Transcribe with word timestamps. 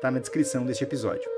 está 0.00 0.10
na 0.10 0.18
descrição 0.18 0.64
deste 0.64 0.82
episódio. 0.82 1.28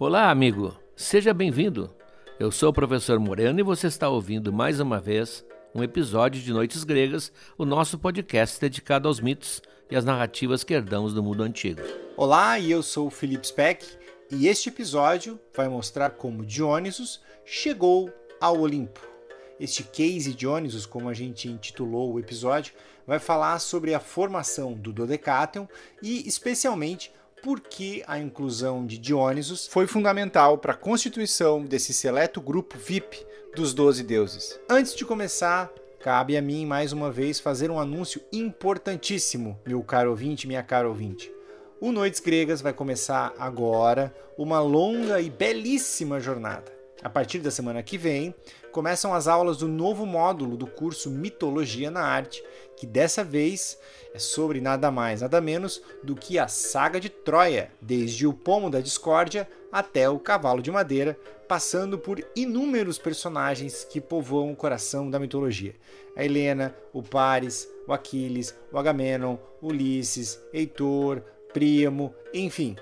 Olá, 0.00 0.30
amigo. 0.30 0.76
Seja 0.96 1.32
bem-vindo. 1.32 1.94
Eu 2.36 2.50
sou 2.50 2.70
o 2.70 2.72
professor 2.72 3.20
Moreno 3.20 3.60
e 3.60 3.62
você 3.62 3.86
está 3.86 4.08
ouvindo 4.08 4.52
mais 4.52 4.80
uma 4.80 4.98
vez 4.98 5.46
um 5.72 5.80
episódio 5.80 6.42
de 6.42 6.52
Noites 6.52 6.82
Gregas, 6.82 7.32
o 7.56 7.64
nosso 7.64 8.00
podcast 8.00 8.60
dedicado 8.60 9.06
aos 9.06 9.20
mitos 9.20 9.62
e 9.88 9.94
às 9.94 10.04
narrativas 10.04 10.64
que 10.64 10.74
herdamos 10.74 11.14
do 11.14 11.22
mundo 11.22 11.44
antigo. 11.44 11.82
Olá, 12.16 12.58
e 12.58 12.68
eu 12.68 12.82
sou 12.82 13.06
o 13.06 13.10
Felipe 13.10 13.46
Speck, 13.46 13.86
e 14.32 14.48
este 14.48 14.70
episódio 14.70 15.38
vai 15.54 15.68
mostrar 15.68 16.10
como 16.10 16.44
Dionysus 16.44 17.20
chegou 17.44 18.12
ao 18.40 18.58
Olimpo. 18.58 19.15
Este 19.58 19.82
case 19.82 20.34
Dionysus, 20.34 20.84
como 20.84 21.08
a 21.08 21.14
gente 21.14 21.48
intitulou 21.48 22.12
o 22.12 22.18
episódio, 22.20 22.74
vai 23.06 23.18
falar 23.18 23.58
sobre 23.58 23.94
a 23.94 24.00
formação 24.00 24.74
do 24.74 24.92
Dodecatheon 24.92 25.66
e, 26.02 26.26
especialmente, 26.28 27.10
por 27.42 27.60
que 27.60 28.02
a 28.06 28.18
inclusão 28.18 28.84
de 28.84 28.98
Dionysus 28.98 29.66
foi 29.66 29.86
fundamental 29.86 30.58
para 30.58 30.72
a 30.72 30.76
constituição 30.76 31.64
desse 31.64 31.94
seleto 31.94 32.40
grupo 32.40 32.76
VIP 32.76 33.24
dos 33.54 33.72
Doze 33.72 34.02
Deuses. 34.02 34.58
Antes 34.68 34.94
de 34.94 35.04
começar, 35.04 35.70
cabe 36.00 36.36
a 36.36 36.42
mim 36.42 36.66
mais 36.66 36.92
uma 36.92 37.10
vez 37.10 37.38
fazer 37.38 37.70
um 37.70 37.78
anúncio 37.78 38.20
importantíssimo, 38.32 39.58
meu 39.64 39.82
caro 39.82 40.10
ouvinte, 40.10 40.46
minha 40.46 40.62
cara 40.62 40.88
ouvinte. 40.88 41.32
O 41.80 41.92
Noites 41.92 42.20
Gregas 42.20 42.60
vai 42.60 42.72
começar 42.72 43.32
agora 43.38 44.14
uma 44.36 44.60
longa 44.60 45.20
e 45.20 45.30
belíssima 45.30 46.18
jornada. 46.18 46.75
A 47.02 47.10
partir 47.10 47.38
da 47.40 47.50
semana 47.50 47.82
que 47.82 47.98
vem, 47.98 48.34
começam 48.72 49.14
as 49.14 49.28
aulas 49.28 49.58
do 49.58 49.68
novo 49.68 50.06
módulo 50.06 50.56
do 50.56 50.66
curso 50.66 51.10
Mitologia 51.10 51.90
na 51.90 52.00
Arte, 52.00 52.42
que 52.76 52.86
dessa 52.86 53.22
vez 53.22 53.78
é 54.14 54.18
sobre 54.18 54.60
nada 54.60 54.90
mais, 54.90 55.20
nada 55.20 55.40
menos 55.40 55.82
do 56.02 56.14
que 56.14 56.38
a 56.38 56.48
saga 56.48 56.98
de 56.98 57.08
Troia, 57.08 57.70
desde 57.80 58.26
o 58.26 58.32
pomo 58.32 58.70
da 58.70 58.80
discórdia 58.80 59.48
até 59.70 60.08
o 60.08 60.18
cavalo 60.18 60.62
de 60.62 60.70
madeira, 60.70 61.18
passando 61.46 61.98
por 61.98 62.24
inúmeros 62.34 62.98
personagens 62.98 63.84
que 63.84 64.00
povoam 64.00 64.52
o 64.52 64.56
coração 64.56 65.10
da 65.10 65.18
mitologia. 65.18 65.74
A 66.16 66.24
Helena, 66.24 66.74
o 66.92 67.02
Paris, 67.02 67.68
o 67.86 67.92
Aquiles, 67.92 68.54
o 68.72 68.78
Agamenon, 68.78 69.36
Ulisses, 69.62 70.40
Heitor, 70.52 71.22
Príamo, 71.52 72.14
enfim, 72.34 72.76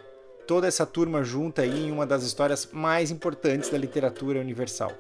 toda 0.47 0.66
essa 0.66 0.87
turma 0.87 1.22
junta 1.22 1.62
aí 1.62 1.87
em 1.87 1.93
uma 1.93 2.06
das 2.06 2.22
histórias 2.22 2.69
mais 2.72 3.10
importantes 3.10 3.71
da 3.71 3.78
literatura 3.78 4.41
universal. 4.41 4.93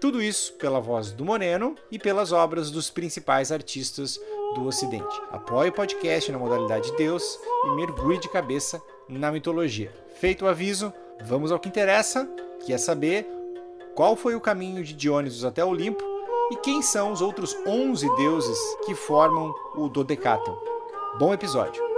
Tudo 0.00 0.22
isso 0.22 0.52
pela 0.54 0.80
voz 0.80 1.12
do 1.12 1.24
Moreno 1.24 1.74
e 1.90 1.98
pelas 1.98 2.30
obras 2.30 2.70
dos 2.70 2.90
principais 2.90 3.50
artistas 3.50 4.20
do 4.54 4.66
Ocidente. 4.66 5.22
Apoie 5.30 5.70
o 5.70 5.72
podcast 5.72 6.30
na 6.30 6.38
modalidade 6.38 6.94
Deus 6.96 7.38
e 7.64 7.70
mergulhe 7.70 8.18
de 8.18 8.28
cabeça 8.28 8.80
na 9.08 9.32
mitologia. 9.32 9.92
Feito 10.20 10.44
o 10.44 10.48
aviso, 10.48 10.92
vamos 11.24 11.50
ao 11.50 11.58
que 11.58 11.68
interessa, 11.68 12.28
que 12.64 12.72
é 12.72 12.78
saber 12.78 13.26
qual 13.94 14.16
foi 14.16 14.34
o 14.34 14.40
caminho 14.40 14.84
de 14.84 14.92
Dionysos 14.92 15.44
até 15.44 15.64
Olimpo 15.64 16.04
e 16.50 16.56
quem 16.56 16.82
são 16.82 17.12
os 17.12 17.22
outros 17.22 17.56
11 17.66 18.14
deuses 18.16 18.58
que 18.84 18.94
formam 18.94 19.54
o 19.74 19.88
Dodecatheon. 19.88 20.56
Bom 21.18 21.32
episódio! 21.32 21.95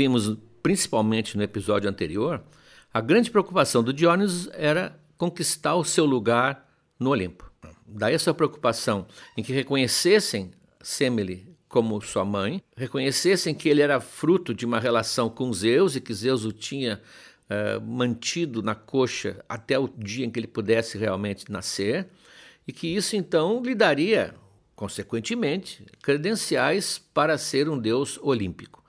Vimos 0.00 0.34
principalmente 0.62 1.36
no 1.36 1.42
episódio 1.42 1.88
anterior, 1.88 2.42
a 2.92 3.02
grande 3.02 3.30
preocupação 3.30 3.82
do 3.82 3.92
Diónisos 3.92 4.48
era 4.54 4.98
conquistar 5.18 5.74
o 5.74 5.84
seu 5.84 6.06
lugar 6.06 6.66
no 6.98 7.10
Olimpo. 7.10 7.50
Daí 7.86 8.14
essa 8.14 8.32
preocupação 8.32 9.06
em 9.36 9.42
que 9.42 9.52
reconhecessem 9.52 10.52
Semele 10.82 11.54
como 11.68 12.00
sua 12.00 12.24
mãe, 12.24 12.62
reconhecessem 12.74 13.54
que 13.54 13.68
ele 13.68 13.82
era 13.82 14.00
fruto 14.00 14.54
de 14.54 14.64
uma 14.64 14.80
relação 14.80 15.28
com 15.28 15.52
Zeus 15.52 15.94
e 15.94 16.00
que 16.00 16.14
Zeus 16.14 16.46
o 16.46 16.52
tinha 16.52 16.98
uh, 17.50 17.80
mantido 17.82 18.62
na 18.62 18.74
coxa 18.74 19.44
até 19.46 19.78
o 19.78 19.86
dia 19.86 20.24
em 20.24 20.30
que 20.30 20.40
ele 20.40 20.46
pudesse 20.46 20.96
realmente 20.96 21.52
nascer, 21.52 22.08
e 22.66 22.72
que 22.72 22.88
isso 22.88 23.14
então 23.16 23.62
lhe 23.62 23.74
daria, 23.74 24.34
consequentemente, 24.74 25.84
credenciais 26.02 26.98
para 27.12 27.36
ser 27.36 27.68
um 27.68 27.78
deus 27.78 28.18
olímpico. 28.22 28.79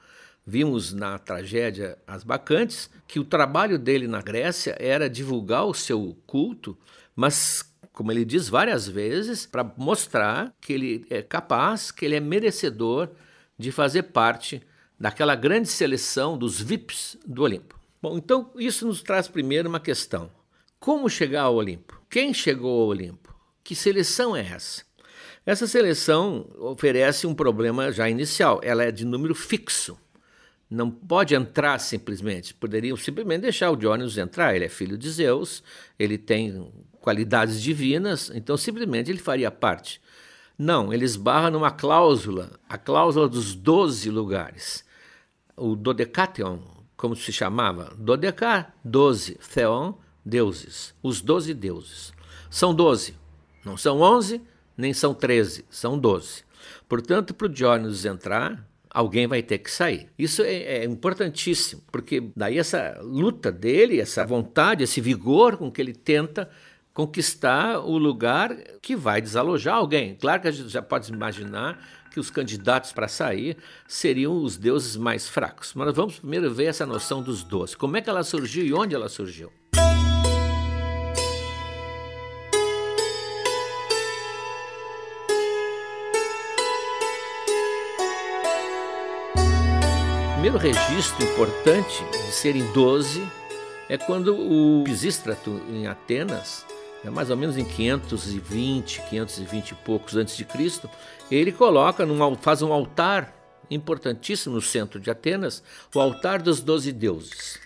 Vimos 0.46 0.92
na 0.92 1.20
tragédia 1.20 1.98
As 2.08 2.24
Bacantes 2.24 2.90
que 3.08 3.20
o 3.20 3.26
trabalho 3.26 3.78
dele 3.78 4.08
na 4.08 4.22
Grécia 4.22 4.76
era 4.80 5.10
divulgar 5.10 5.66
o 5.66 5.74
seu 5.74 6.18
culto, 6.26 6.78
mas 7.16 7.64
como 7.94 8.12
ele 8.12 8.26
diz 8.26 8.50
várias 8.50 8.88
vezes, 8.88 9.46
para 9.46 9.64
mostrar 9.78 10.56
que 10.60 10.74
ele 10.74 11.06
é 11.10 11.22
capaz, 11.22 11.92
que 11.92 12.06
ele 12.06 12.16
é 12.16 12.20
merecedor 12.20 13.10
de 13.58 13.72
fazer 13.72 14.04
parte 14.04 14.62
daquela 15.00 15.36
grande 15.36 15.68
seleção 15.68 16.38
dos 16.38 16.60
VIPs 16.60 17.18
do 17.26 17.44
Olimpo. 17.44 17.80
Bom, 18.02 18.18
então 18.18 18.50
isso 18.56 18.88
nos 18.88 19.04
traz 19.04 19.28
primeiro 19.28 19.70
uma 19.70 19.80
questão: 19.80 20.32
como 20.80 21.10
chegar 21.10 21.44
ao 21.44 21.56
Olimpo? 21.56 22.02
Quem 22.10 22.34
chegou 22.34 22.82
ao 22.82 22.88
Olimpo? 22.88 23.36
Que 23.64 23.76
seleção 23.76 24.36
é 24.36 24.42
essa? 24.42 24.84
Essa 25.46 25.68
seleção 25.68 26.50
oferece 26.60 27.28
um 27.28 27.36
problema 27.36 27.92
já 27.92 28.10
inicial, 28.10 28.60
ela 28.64 28.84
é 28.84 28.92
de 28.92 29.06
número 29.06 29.36
fixo 29.36 29.98
não 30.72 30.90
pode 30.90 31.36
entrar 31.36 31.78
simplesmente. 31.80 32.54
Poderiam 32.54 32.96
simplesmente 32.96 33.42
deixar 33.42 33.70
o 33.70 33.76
Dionysus 33.76 34.18
entrar. 34.18 34.56
Ele 34.56 34.64
é 34.64 34.70
filho 34.70 34.98
de 34.98 35.10
Zeus, 35.12 35.62
ele 36.00 36.18
tem 36.18 36.72
qualidades 37.02 37.62
divinas, 37.62 38.32
então 38.34 38.56
simplesmente 38.56 39.12
ele 39.12 39.20
faria 39.20 39.52
parte. 39.52 40.02
Não, 40.58 40.94
ele 40.94 41.04
esbarra 41.04 41.52
numa 41.52 41.72
cláusula, 41.72 42.58
a 42.70 42.78
cláusula 42.78 43.28
dos 43.28 43.54
doze 43.54 44.10
lugares. 44.10 44.86
O 45.58 45.76
Dodecatheon, 45.76 46.60
como 46.96 47.18
se 47.18 47.34
chamava? 47.34 47.94
Dodeca, 47.98 48.72
doze. 48.86 49.38
Theon, 49.54 49.96
deuses. 50.26 50.94
Os 51.04 51.20
doze 51.20 51.54
deuses. 51.54 52.14
São 52.50 52.74
doze. 52.74 53.16
Não 53.66 53.76
são 53.76 54.00
onze, 54.00 54.42
nem 54.78 54.94
são 54.94 55.14
treze, 55.14 55.66
são 55.70 56.00
doze. 56.00 56.44
Portanto, 56.88 57.34
para 57.34 57.48
o 57.48 57.50
Dionysus 57.50 58.06
entrar, 58.06 58.66
alguém 58.94 59.26
vai 59.26 59.42
ter 59.42 59.58
que 59.58 59.72
sair. 59.72 60.10
Isso 60.18 60.42
é, 60.44 60.54
é, 60.54 60.84
importantíssimo, 60.86 61.82
porque 61.92 62.32
daí 62.36 62.58
essa 62.58 63.00
luta 63.02 63.52
dele, 63.52 64.00
essa 64.00 64.26
vontade, 64.26 64.84
esse 64.84 65.00
vigor 65.00 65.58
com 65.58 65.72
que 65.72 65.82
ele 65.82 65.94
tenta 65.94 66.50
conquistar 66.94 67.80
o 67.80 67.98
lugar 67.98 68.56
que 68.82 68.96
vai 68.96 69.22
desalojar 69.22 69.76
alguém. 69.76 70.16
Claro 70.16 70.42
que 70.42 70.48
a 70.50 70.52
gente 70.52 70.70
já 70.70 70.82
pode 70.82 71.12
imaginar 71.12 71.80
que 72.12 72.20
os 72.20 72.30
candidatos 72.30 72.92
para 72.92 73.08
sair 73.08 73.56
seriam 73.88 74.44
os 74.44 74.58
deuses 74.58 74.98
mais 74.98 75.30
fracos. 75.30 75.74
Mas 75.74 75.96
vamos 75.96 76.20
primeiro 76.20 76.54
ver 76.54 76.66
essa 76.66 76.86
noção 76.86 77.24
dos 77.24 77.44
doze. 77.44 77.78
Como 77.78 77.96
é 77.96 78.02
que 78.02 78.10
ela 78.10 78.24
surgiu 78.24 78.66
e 78.66 78.74
onde 78.74 78.94
ela 78.94 79.08
surgiu? 79.08 79.50
Primeiro 90.52 90.58
registro 90.58 91.24
importante 91.24 92.04
de 92.12 92.32
serem 92.34 92.70
12 92.74 93.26
é 93.88 93.98
quando 93.98 94.36
o 94.36 94.84
Pisístrato 94.84 95.62
em 95.70 95.88
Atenas, 95.88 96.66
é 97.06 97.10
mais 97.10 97.30
ou 97.30 97.38
menos 97.38 97.58
em 97.58 97.64
520, 97.64 99.02
520 99.10 99.70
e 99.70 99.76
poucos 99.76 100.18
antes 100.18 100.36
de 100.36 100.44
Cristo, 100.44 100.90
ele 101.30 101.54
coloca 101.54 102.06
num, 102.06 102.36
faz 102.36 102.62
um 102.62 102.74
altar 102.74 103.34
importantíssimo 103.70 104.56
no 104.56 104.62
centro 104.62 105.00
de 105.00 105.10
Atenas, 105.10 105.64
o 105.96 106.00
altar 106.02 106.42
dos 106.42 106.60
doze 106.60 106.92
deuses. 106.92 107.58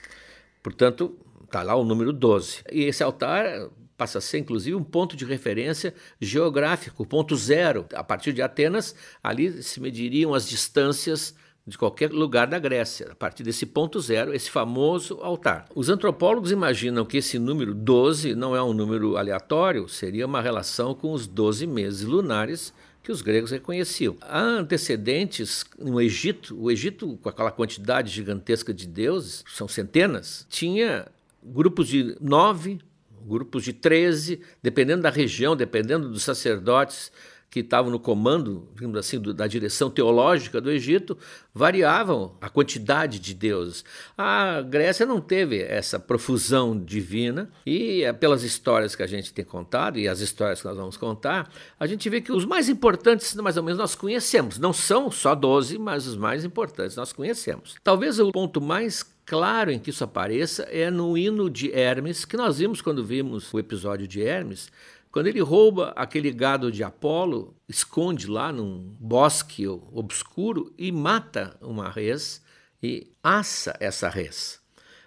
Portanto, 0.61 1.17
está 1.43 1.63
lá 1.63 1.75
o 1.75 1.83
número 1.83 2.13
12. 2.13 2.65
E 2.71 2.83
esse 2.83 3.01
altar 3.01 3.67
passa 3.97 4.19
a 4.19 4.21
ser, 4.21 4.39
inclusive, 4.39 4.75
um 4.75 4.83
ponto 4.83 5.15
de 5.15 5.25
referência 5.25 5.91
geográfico, 6.21 7.03
ponto 7.03 7.35
zero. 7.35 7.87
A 7.95 8.03
partir 8.03 8.31
de 8.31 8.43
Atenas, 8.43 8.93
ali 9.23 9.63
se 9.63 9.79
mediriam 9.79 10.35
as 10.35 10.47
distâncias 10.47 11.33
de 11.67 11.77
qualquer 11.77 12.11
lugar 12.11 12.45
da 12.45 12.59
Grécia, 12.59 13.11
a 13.11 13.15
partir 13.15 13.41
desse 13.41 13.65
ponto 13.65 13.99
zero, 13.99 14.33
esse 14.33 14.51
famoso 14.51 15.19
altar. 15.21 15.65
Os 15.73 15.89
antropólogos 15.89 16.51
imaginam 16.51 17.03
que 17.03 17.17
esse 17.17 17.39
número 17.39 17.73
12 17.73 18.35
não 18.35 18.55
é 18.55 18.61
um 18.61 18.73
número 18.73 19.17
aleatório, 19.17 19.89
seria 19.89 20.27
uma 20.27 20.41
relação 20.41 20.93
com 20.93 21.11
os 21.11 21.25
12 21.25 21.65
meses 21.65 22.01
lunares 22.03 22.71
que 23.01 23.11
os 23.11 23.21
gregos 23.21 23.49
reconheciam. 23.49 24.15
Há 24.21 24.41
antecedentes 24.41 25.65
no 25.79 25.99
Egito, 25.99 26.55
o 26.59 26.69
Egito, 26.69 27.17
com 27.21 27.29
aquela 27.29 27.51
quantidade 27.51 28.11
gigantesca 28.11 28.73
de 28.73 28.87
deuses, 28.87 29.43
são 29.47 29.67
centenas, 29.67 30.45
tinha 30.49 31.07
grupos 31.43 31.87
de 31.87 32.15
nove, 32.21 32.79
grupos 33.27 33.63
de 33.63 33.73
treze, 33.73 34.39
dependendo 34.61 35.01
da 35.01 35.09
região, 35.09 35.55
dependendo 35.55 36.09
dos 36.09 36.23
sacerdotes 36.23 37.11
que 37.55 37.61
estavam 37.61 37.89
no 37.89 37.97
comando, 37.97 38.67
digamos 38.75 38.97
assim, 38.97 39.17
do, 39.17 39.33
da 39.33 39.47
direção 39.47 39.89
teológica 39.89 40.59
do 40.59 40.69
Egito, 40.69 41.17
variavam 41.53 42.35
a 42.41 42.49
quantidade 42.49 43.17
de 43.17 43.33
deuses. 43.33 43.85
A 44.17 44.61
Grécia 44.61 45.05
não 45.05 45.21
teve 45.21 45.61
essa 45.61 45.97
profusão 45.97 46.77
divina 46.77 47.49
e 47.65 48.03
é 48.03 48.11
pelas 48.11 48.43
histórias 48.43 48.93
que 48.93 49.01
a 49.01 49.07
gente 49.07 49.33
tem 49.33 49.45
contado 49.45 49.97
e 49.97 50.05
as 50.05 50.19
histórias 50.19 50.59
que 50.59 50.67
nós 50.67 50.75
vamos 50.75 50.97
contar, 50.97 51.49
a 51.79 51.87
gente 51.87 52.09
vê 52.09 52.19
que 52.19 52.33
os 52.33 52.43
mais 52.43 52.67
importantes, 52.67 53.33
mais 53.35 53.55
ou 53.55 53.63
menos, 53.63 53.79
nós 53.79 53.95
conhecemos. 53.95 54.59
Não 54.59 54.73
são 54.73 55.09
só 55.09 55.33
12, 55.33 55.77
mas 55.77 56.05
os 56.07 56.17
mais 56.17 56.43
importantes 56.43 56.97
nós 56.97 57.13
conhecemos. 57.13 57.77
Talvez 57.81 58.19
o 58.19 58.33
ponto 58.33 58.59
mais 58.59 59.01
claro 59.25 59.71
em 59.71 59.79
que 59.79 59.91
isso 59.91 60.03
apareça 60.03 60.63
é 60.63 60.91
no 60.91 61.17
hino 61.17 61.49
de 61.49 61.71
Hermes, 61.71 62.25
que 62.25 62.35
nós 62.35 62.57
vimos 62.57 62.81
quando 62.81 63.01
vimos 63.01 63.53
o 63.53 63.59
episódio 63.59 64.05
de 64.05 64.21
Hermes, 64.21 64.69
quando 65.15 65.27
ele 65.27 65.39
rouba 65.39 65.93
aquele 65.95 66.29
gado 66.29 66.69
de 66.69 66.83
Apolo, 66.83 67.55
esconde 67.69 68.27
lá 68.27 68.51
num 68.51 68.93
bosque 68.99 69.65
obscuro 69.65 70.73
e 70.77 70.91
mata 70.91 71.55
uma 71.61 71.89
res 71.89 72.41
e 72.83 73.07
assa 73.23 73.77
essa 73.79 74.09
res. 74.09 74.59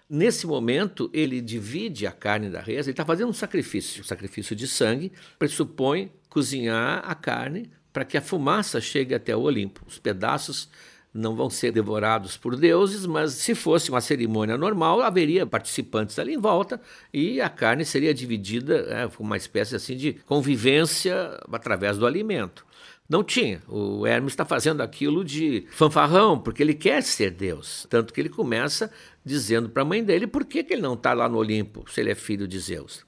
Nesse 0.08 0.46
momento, 0.46 1.10
ele 1.12 1.43
divide 1.43 2.06
a 2.06 2.10
carne 2.10 2.49
da 2.49 2.58
res, 2.58 2.87
ele 2.87 2.93
está 2.93 3.05
fazendo 3.05 3.28
um 3.28 3.34
sacrifício. 3.34 4.00
O 4.00 4.06
sacrifício 4.06 4.56
de 4.56 4.66
sangue 4.66 5.12
pressupõe 5.38 6.11
cozinhar 6.31 7.02
a 7.04 7.14
carne 7.14 7.70
para 7.93 8.06
que 8.06 8.16
a 8.16 8.22
fumaça 8.22 8.81
chegue 8.81 9.14
até 9.14 9.37
o 9.37 9.40
Olimpo. 9.40 9.84
Os 9.87 9.99
pedaços 9.99 10.70
não 11.12 11.34
vão 11.34 11.49
ser 11.49 11.72
devorados 11.72 12.37
por 12.37 12.56
deuses, 12.56 13.06
mas 13.06 13.32
se 13.32 13.55
fosse 13.55 13.90
uma 13.90 14.00
cerimônia 14.00 14.56
normal, 14.56 15.00
haveria 15.00 15.46
participantes 15.46 16.19
ali 16.19 16.34
em 16.34 16.38
volta 16.38 16.81
e 17.12 17.40
a 17.40 17.49
carne 17.49 17.84
seria 17.84 18.14
dividida 18.14 18.75
é, 18.88 19.08
uma 19.19 19.37
espécie 19.37 19.75
assim 19.75 19.96
de 19.96 20.12
convivência 20.26 21.40
através 21.50 21.99
do 21.99 22.06
alimento. 22.06 22.66
Não 23.08 23.25
tinha. 23.25 23.62
O 23.66 24.06
Hermes 24.06 24.34
está 24.34 24.44
fazendo 24.44 24.82
aquilo 24.82 25.25
de 25.25 25.66
fanfarrão, 25.70 26.38
porque 26.38 26.62
ele 26.62 26.75
quer 26.75 27.02
ser 27.02 27.31
Deus. 27.31 27.87
Tanto 27.88 28.12
que 28.12 28.20
ele 28.20 28.28
começa 28.28 28.90
dizendo 29.25 29.70
para 29.70 29.82
a 29.82 29.87
mãe 29.87 30.04
dele 30.04 30.26
por 30.26 30.44
que, 30.44 30.62
que 30.62 30.75
ele 30.75 30.82
não 30.82 30.93
está 30.93 31.14
lá 31.14 31.26
no 31.26 31.38
Olimpo, 31.38 31.90
se 31.90 32.02
ele 32.02 32.11
é 32.11 32.14
filho 32.14 32.46
de 32.46 32.58
Zeus. 32.58 33.06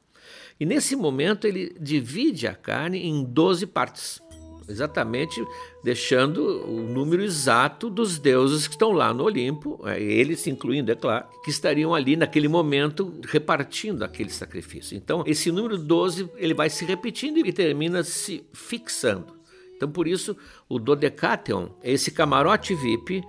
E 0.58 0.64
nesse 0.64 0.96
momento 0.96 1.46
ele 1.46 1.76
divide 1.78 2.46
a 2.46 2.54
carne 2.54 3.06
em 3.06 3.22
12 3.24 3.66
partes 3.66 4.22
exatamente 4.70 5.44
deixando 5.82 6.64
o 6.66 6.82
número 6.82 7.22
exato 7.22 7.90
dos 7.90 8.18
deuses 8.18 8.66
que 8.66 8.74
estão 8.74 8.92
lá 8.92 9.12
no 9.12 9.24
Olimpo, 9.24 9.80
é, 9.84 10.00
eles 10.00 10.46
incluindo, 10.46 10.92
é 10.92 10.94
claro, 10.94 11.26
que 11.42 11.50
estariam 11.50 11.94
ali 11.94 12.16
naquele 12.16 12.48
momento 12.48 13.14
repartindo 13.26 14.04
aquele 14.04 14.30
sacrifício. 14.30 14.96
Então, 14.96 15.24
esse 15.26 15.50
número 15.50 15.76
12 15.76 16.30
ele 16.36 16.54
vai 16.54 16.70
se 16.70 16.84
repetindo 16.84 17.38
e 17.38 17.52
termina 17.52 18.02
se 18.02 18.44
fixando. 18.52 19.40
Então, 19.76 19.90
por 19.90 20.06
isso, 20.06 20.36
o 20.68 20.78
Dodecatheon 20.78 21.68
é 21.82 21.92
esse 21.92 22.10
camarote 22.10 22.74
VIP 22.74 23.22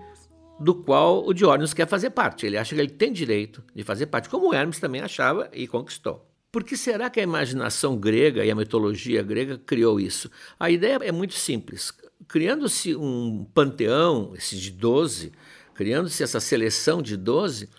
do 0.59 0.75
qual 0.75 1.25
o 1.25 1.33
Diógenes 1.33 1.73
quer 1.73 1.88
fazer 1.88 2.11
parte. 2.11 2.45
Ele 2.45 2.57
acha 2.57 2.75
que 2.75 2.81
ele 2.81 2.91
tem 2.91 3.11
direito 3.11 3.63
de 3.73 3.83
fazer 3.83 4.05
parte, 4.07 4.29
como 4.29 4.53
Hermes 4.53 4.79
também 4.79 5.01
achava 5.01 5.49
e 5.53 5.67
conquistou. 5.67 6.30
Por 6.51 6.65
que 6.65 6.75
será 6.75 7.09
que 7.09 7.19
a 7.19 7.24
imaginação 7.24 7.95
grega 7.98 8.44
e 8.44 8.51
a 8.51 8.56
mitologia 8.56 9.24
grega 9.24 9.57
criou 9.57 10.00
isso? 10.00 10.30
A 10.59 10.69
ideia 10.69 11.00
é 11.01 11.12
muito 11.12 11.33
simples. 11.33 11.94
Criando-se 12.27 12.94
um 12.94 13.45
panteão, 13.53 14.33
esse 14.36 14.57
de 14.57 14.69
12, 14.71 15.31
criando-se 15.74 16.21
essa 16.21 16.42
seleção 16.42 17.01
de 17.01 17.15
12, 17.15 17.69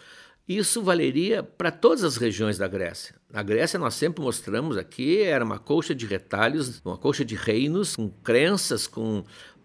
isso 0.49 0.83
valeria 0.83 1.43
para 1.43 1.71
todas 1.71 2.03
as 2.03 2.17
regiões 2.17 2.59
da 2.59 2.67
Grécia. 2.67 3.15
Na 3.31 3.43
Grécia, 3.43 3.79
nós 3.79 3.95
sempre 3.95 4.23
mostramos 4.23 4.77
aqui, 4.77 5.23
era 5.23 5.45
uma 5.45 5.59
colcha 5.59 5.95
de 5.95 6.05
retalhos, 6.07 6.81
uma 6.85 6.97
colcha 6.99 7.25
de 7.25 7.35
reinos, 7.35 7.95
com 7.95 8.09
crenças, 8.09 8.87
com 8.87 9.23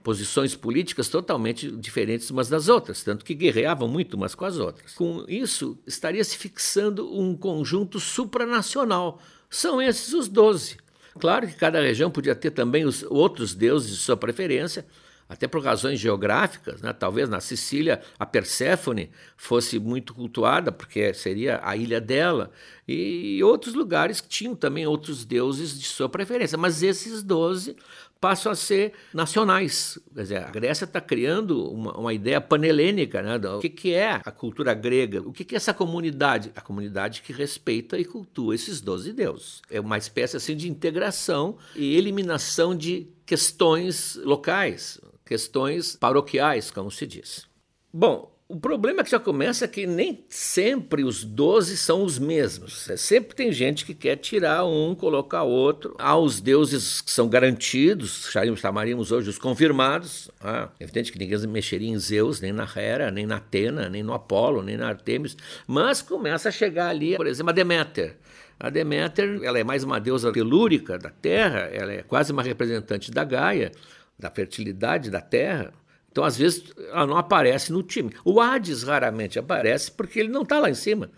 posições 0.07 0.56
políticas 0.56 1.09
totalmente 1.09 1.69
diferentes 1.69 2.31
umas 2.31 2.48
das 2.48 2.69
outras, 2.69 3.04
tanto 3.04 3.25
que 3.25 3.33
guerreavam 3.33 3.89
muito 3.89 4.13
umas 4.13 4.33
com 4.33 4.45
as 4.45 4.57
outras. 4.57 4.94
Com 4.94 5.25
isso, 5.27 5.77
estaria 5.86 6.24
se 6.24 6.38
fixando 6.38 7.13
um 7.13 7.36
conjunto 7.36 8.00
supranacional. 8.00 9.19
São 9.50 9.81
esses 9.81 10.13
os 10.13 10.30
doze. 10.30 10.77
Claro 11.19 11.45
que 11.45 11.56
cada 11.56 11.81
região 11.81 12.09
podia 12.09 12.33
ter 12.33 12.51
também 12.51 12.86
os 12.86 13.04
outros 13.04 13.54
deuses 13.54 13.89
de 13.89 13.98
sua 13.98 14.15
preferência, 14.15 14.86
até 15.27 15.45
por 15.45 15.62
razões 15.62 16.00
geográficas, 16.00 16.81
né? 16.81 16.94
talvez 16.94 17.27
na 17.27 17.42
Sicília 17.42 18.01
a 18.18 18.25
Perséfone 18.25 19.12
fosse 19.36 19.77
muito 19.77 20.13
cultuada, 20.13 20.71
porque 20.71 21.13
seria 21.13 21.59
a 21.62 21.75
ilha 21.75 22.00
dela, 22.00 22.50
e 22.88 23.44
outros 23.44 23.74
lugares 23.74 24.24
tinham 24.25 24.56
também 24.56 24.88
outros 24.88 25.25
deuses 25.25 25.77
de 25.77 25.86
sua 25.86 26.07
preferência, 26.07 26.57
mas 26.57 26.81
esses 26.81 27.21
doze 27.21 27.75
passam 28.19 28.51
a 28.51 28.55
ser 28.55 28.93
nacionais. 29.13 29.99
Quer 30.13 30.21
dizer, 30.21 30.37
a 30.37 30.49
Grécia 30.49 30.85
está 30.85 30.99
criando 31.01 31.69
uma, 31.71 31.97
uma, 31.97 32.13
ideia 32.13 32.41
panelênica 32.41 33.21
né, 33.21 33.37
do 33.37 33.59
que, 33.59 33.69
que 33.69 33.93
é 33.93 34.21
a 34.23 34.31
cultura 34.31 34.73
grega, 34.73 35.21
o 35.21 35.31
que, 35.31 35.43
que 35.43 35.55
é 35.55 35.57
essa 35.57 35.73
comunidade, 35.73 36.51
a 36.55 36.61
comunidade 36.61 37.21
que 37.21 37.33
respeita 37.33 37.97
e 37.97 38.05
cultua 38.05 38.55
esses 38.55 38.81
doze 38.81 39.13
deuses. 39.13 39.61
É 39.69 39.79
uma 39.79 39.97
espécie 39.97 40.37
assim 40.37 40.55
de 40.55 40.69
integração 40.69 41.57
e 41.75 41.95
eliminação 41.95 42.75
de 42.75 43.07
questões 43.25 44.15
locais, 44.23 44.99
questões 45.25 45.95
paroquiais, 45.95 46.71
como 46.71 46.89
se 46.89 47.05
diz. 47.05 47.45
Bom, 47.93 48.36
o 48.49 48.57
problema 48.57 49.01
é 49.01 49.04
que 49.04 49.11
já 49.11 49.19
começa 49.19 49.68
que 49.68 49.85
nem 49.85 50.23
sempre 50.30 51.04
os 51.04 51.25
12 51.25 51.75
são 51.75 52.01
os 52.01 52.18
mesmos. 52.18 52.89
É, 52.89 52.95
sempre 52.95 53.35
tem 53.35 53.51
gente 53.51 53.85
que 53.85 53.94
quer 53.94 54.16
tirar 54.16 54.66
um, 54.66 54.95
colocar 54.95 55.44
outro. 55.44 55.95
Há 55.99 56.16
os 56.18 56.39
deuses 56.39 57.01
que 57.01 57.11
são 57.11 57.27
garantidos, 57.27 58.30
chamaríamos 58.56 59.11
hoje 59.11 59.30
os 59.30 59.37
confirmados. 59.37 60.31
Ah, 60.39 60.69
é 60.80 60.83
evidente 60.85 61.11
que 61.11 61.19
ninguém 61.19 61.37
mexeria 61.47 61.89
em 61.89 61.99
Zeus, 61.99 62.39
nem 62.39 62.54
na 62.54 62.68
Hera, 62.73 63.11
nem 63.11 63.25
na 63.25 63.35
Atena, 63.35 63.89
nem 63.89 64.01
no 64.01 64.13
Apolo, 64.13 64.63
nem 64.63 64.77
na 64.77 64.87
Artemis. 64.87 65.35
Mas 65.68 66.01
começa 66.01 66.47
a 66.47 66.51
chegar 66.51 66.87
ali, 66.87 67.18
por 67.18 67.27
exemplo, 67.27 67.49
a 67.49 67.54
Deméter. 67.54 68.16
A 68.57 68.69
Deméter 68.69 69.42
ela 69.44 69.59
é 69.59 69.63
mais 69.63 69.83
uma 69.83 69.99
deusa 69.99 70.31
telúrica 70.31 70.97
da 70.97 71.09
terra, 71.09 71.69
ela 71.71 71.92
é 71.92 72.01
quase 72.01 72.31
uma 72.31 72.42
representante 72.42 73.11
da 73.11 73.25
Gaia, 73.25 73.73
da 74.18 74.31
fertilidade 74.31 75.11
da 75.11 75.19
terra. 75.19 75.73
Então, 76.18 76.26
às 76.26 76.36
vezes, 76.36 76.64
ela 76.92 77.06
não 77.06 77.16
aparece 77.16 77.71
no 77.71 77.83
time. 77.83 78.12
O 78.26 78.42
Hades 78.42 78.81
raramente 78.81 79.38
aparece 79.38 79.92
porque 79.92 80.19
ele 80.19 80.30
não 80.30 80.42
está 80.42 80.57
lá 80.57 80.68
em 80.68 80.74
cima. 80.74 81.12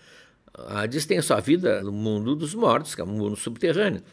Hades 0.54 1.06
tem 1.06 1.18
a 1.18 1.22
sua 1.22 1.40
vida 1.40 1.82
no 1.82 1.94
mundo 1.94 2.36
dos 2.36 2.54
mortos, 2.54 2.96
que 2.96 3.00
é 3.00 3.04
um 3.06 3.08
mundo 3.08 3.38
subterrâneo. 3.38 4.04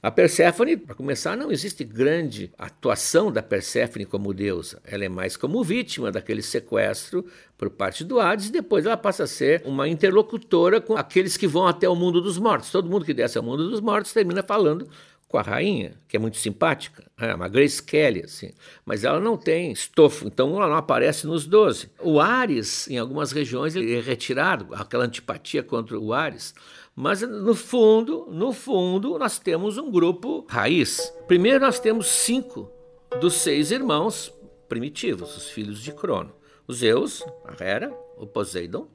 A 0.00 0.08
Perséfone, 0.08 0.76
para 0.76 0.94
começar, 0.94 1.36
não 1.36 1.50
existe 1.50 1.82
grande 1.82 2.52
atuação 2.56 3.32
da 3.32 3.42
Perséfone 3.42 4.06
como 4.06 4.32
deusa. 4.32 4.80
Ela 4.84 5.06
é 5.06 5.08
mais 5.08 5.36
como 5.36 5.64
vítima 5.64 6.12
daquele 6.12 6.42
sequestro 6.42 7.26
por 7.58 7.68
parte 7.68 8.04
do 8.04 8.20
Hades, 8.20 8.46
e 8.46 8.52
depois 8.52 8.86
ela 8.86 8.96
passa 8.96 9.24
a 9.24 9.26
ser 9.26 9.62
uma 9.64 9.88
interlocutora 9.88 10.80
com 10.80 10.96
aqueles 10.96 11.36
que 11.36 11.48
vão 11.48 11.66
até 11.66 11.88
o 11.88 11.96
mundo 11.96 12.20
dos 12.20 12.38
mortos. 12.38 12.70
Todo 12.70 12.88
mundo 12.88 13.04
que 13.04 13.12
desce 13.12 13.36
ao 13.36 13.42
mundo 13.42 13.68
dos 13.68 13.80
mortos 13.80 14.12
termina 14.12 14.44
falando 14.44 14.86
com 15.28 15.38
a 15.38 15.42
rainha, 15.42 15.98
que 16.06 16.16
é 16.16 16.20
muito 16.20 16.36
simpática, 16.36 17.04
é 17.18 17.34
uma 17.34 17.48
Grace 17.48 17.82
Kelly, 17.82 18.22
assim, 18.24 18.52
mas 18.84 19.02
ela 19.02 19.18
não 19.18 19.36
tem 19.36 19.72
estofo, 19.72 20.26
então 20.26 20.54
ela 20.56 20.68
não 20.68 20.76
aparece 20.76 21.26
nos 21.26 21.46
12. 21.46 21.90
O 22.00 22.20
Ares, 22.20 22.88
em 22.88 22.98
algumas 22.98 23.32
regiões, 23.32 23.74
ele 23.74 23.96
é 23.96 24.00
retirado, 24.00 24.68
aquela 24.74 25.04
antipatia 25.04 25.62
contra 25.62 25.98
o 25.98 26.12
Ares, 26.12 26.54
mas 26.94 27.20
no 27.20 27.54
fundo, 27.54 28.26
no 28.30 28.52
fundo, 28.52 29.18
nós 29.18 29.38
temos 29.38 29.76
um 29.76 29.90
grupo 29.90 30.46
raiz. 30.48 31.12
Primeiro 31.26 31.60
nós 31.60 31.78
temos 31.78 32.06
cinco 32.06 32.70
dos 33.20 33.34
seis 33.34 33.70
irmãos 33.70 34.32
primitivos, 34.68 35.36
os 35.36 35.50
filhos 35.50 35.82
de 35.82 35.92
Crono. 35.92 36.32
O 36.66 36.72
Zeus, 36.72 37.22
a 37.44 37.62
Hera, 37.62 37.94
o 38.16 38.26
Poseidon, 38.26 38.88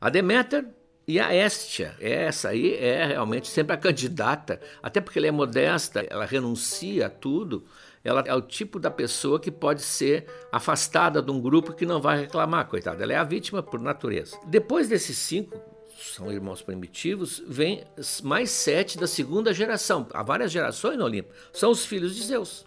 a 0.00 0.10
Deméter, 0.10 0.66
e 1.08 1.18
a 1.18 1.34
Estia, 1.34 1.96
essa 1.98 2.50
aí 2.50 2.74
é 2.74 3.06
realmente 3.06 3.48
sempre 3.48 3.74
a 3.74 3.78
candidata, 3.78 4.60
até 4.82 5.00
porque 5.00 5.18
ela 5.18 5.26
é 5.26 5.30
modesta, 5.30 6.06
ela 6.06 6.26
renuncia 6.26 7.06
a 7.06 7.08
tudo, 7.08 7.64
ela 8.04 8.22
é 8.26 8.34
o 8.34 8.42
tipo 8.42 8.78
da 8.78 8.90
pessoa 8.90 9.40
que 9.40 9.50
pode 9.50 9.80
ser 9.80 10.26
afastada 10.52 11.22
de 11.22 11.30
um 11.30 11.40
grupo 11.40 11.72
que 11.72 11.86
não 11.86 11.98
vai 11.98 12.20
reclamar, 12.20 12.68
coitada. 12.68 13.02
Ela 13.02 13.14
é 13.14 13.16
a 13.16 13.24
vítima 13.24 13.62
por 13.62 13.80
natureza. 13.80 14.38
Depois 14.46 14.86
desses 14.86 15.16
cinco, 15.16 15.58
são 15.98 16.30
irmãos 16.30 16.60
primitivos, 16.60 17.42
vem 17.48 17.84
mais 18.22 18.50
sete 18.50 18.98
da 18.98 19.06
segunda 19.06 19.54
geração. 19.54 20.06
Há 20.12 20.22
várias 20.22 20.52
gerações 20.52 20.98
no 20.98 21.06
Olimpo. 21.06 21.32
São 21.54 21.70
os 21.70 21.86
filhos 21.86 22.14
de 22.14 22.22
Zeus. 22.22 22.66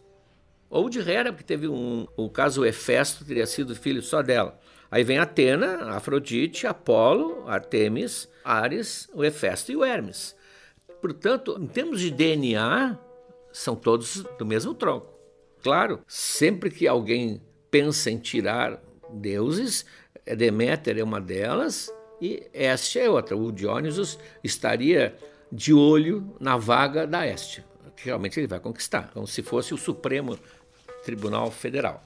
Ou 0.68 0.90
de 0.90 1.00
Hera, 1.00 1.32
porque 1.32 1.44
teve 1.44 1.68
um. 1.68 2.08
O 2.18 2.28
caso 2.28 2.66
Hefesto 2.66 3.24
teria 3.24 3.46
sido 3.46 3.76
filho 3.76 4.02
só 4.02 4.24
dela. 4.24 4.60
Aí 4.92 5.06
vem 5.06 5.18
Atena, 5.18 5.96
Afrodite, 5.96 6.68
Apolo, 6.68 7.48
Artemis, 7.48 8.28
Ares, 8.44 9.10
o 9.14 9.24
Hefesto 9.24 9.72
e 9.72 9.76
o 9.78 9.86
Hermes. 9.86 10.36
Portanto, 11.02 11.58
em 11.58 11.66
termos 11.66 12.02
de 12.02 12.12
DNA, 12.12 13.00
são 13.54 13.74
todos 13.74 14.24
do 14.38 14.46
mesmo 14.46 14.74
tronco. 14.74 15.08
Claro, 15.64 16.02
sempre 16.06 16.70
que 16.70 16.88
alguém 16.88 17.42
pensa 17.70 18.12
em 18.12 18.18
tirar 18.18 18.82
deuses, 19.10 19.86
Deméter 20.26 21.00
é 21.00 21.04
uma 21.04 21.22
delas 21.22 21.92
e 22.22 22.44
Este 22.54 23.00
é 23.00 23.10
outra. 23.10 23.36
O 23.36 23.52
Dionysus 23.52 24.20
estaria 24.44 25.16
de 25.52 25.74
olho 25.74 26.36
na 26.40 26.58
vaga 26.58 27.08
da 27.08 27.26
Este, 27.26 27.64
que 27.96 28.06
realmente 28.06 28.40
ele 28.40 28.48
vai 28.48 28.60
conquistar, 28.60 29.10
como 29.14 29.26
se 29.26 29.42
fosse 29.42 29.74
o 29.74 29.78
Supremo 29.78 30.38
Tribunal 31.04 31.50
Federal. 31.50 32.04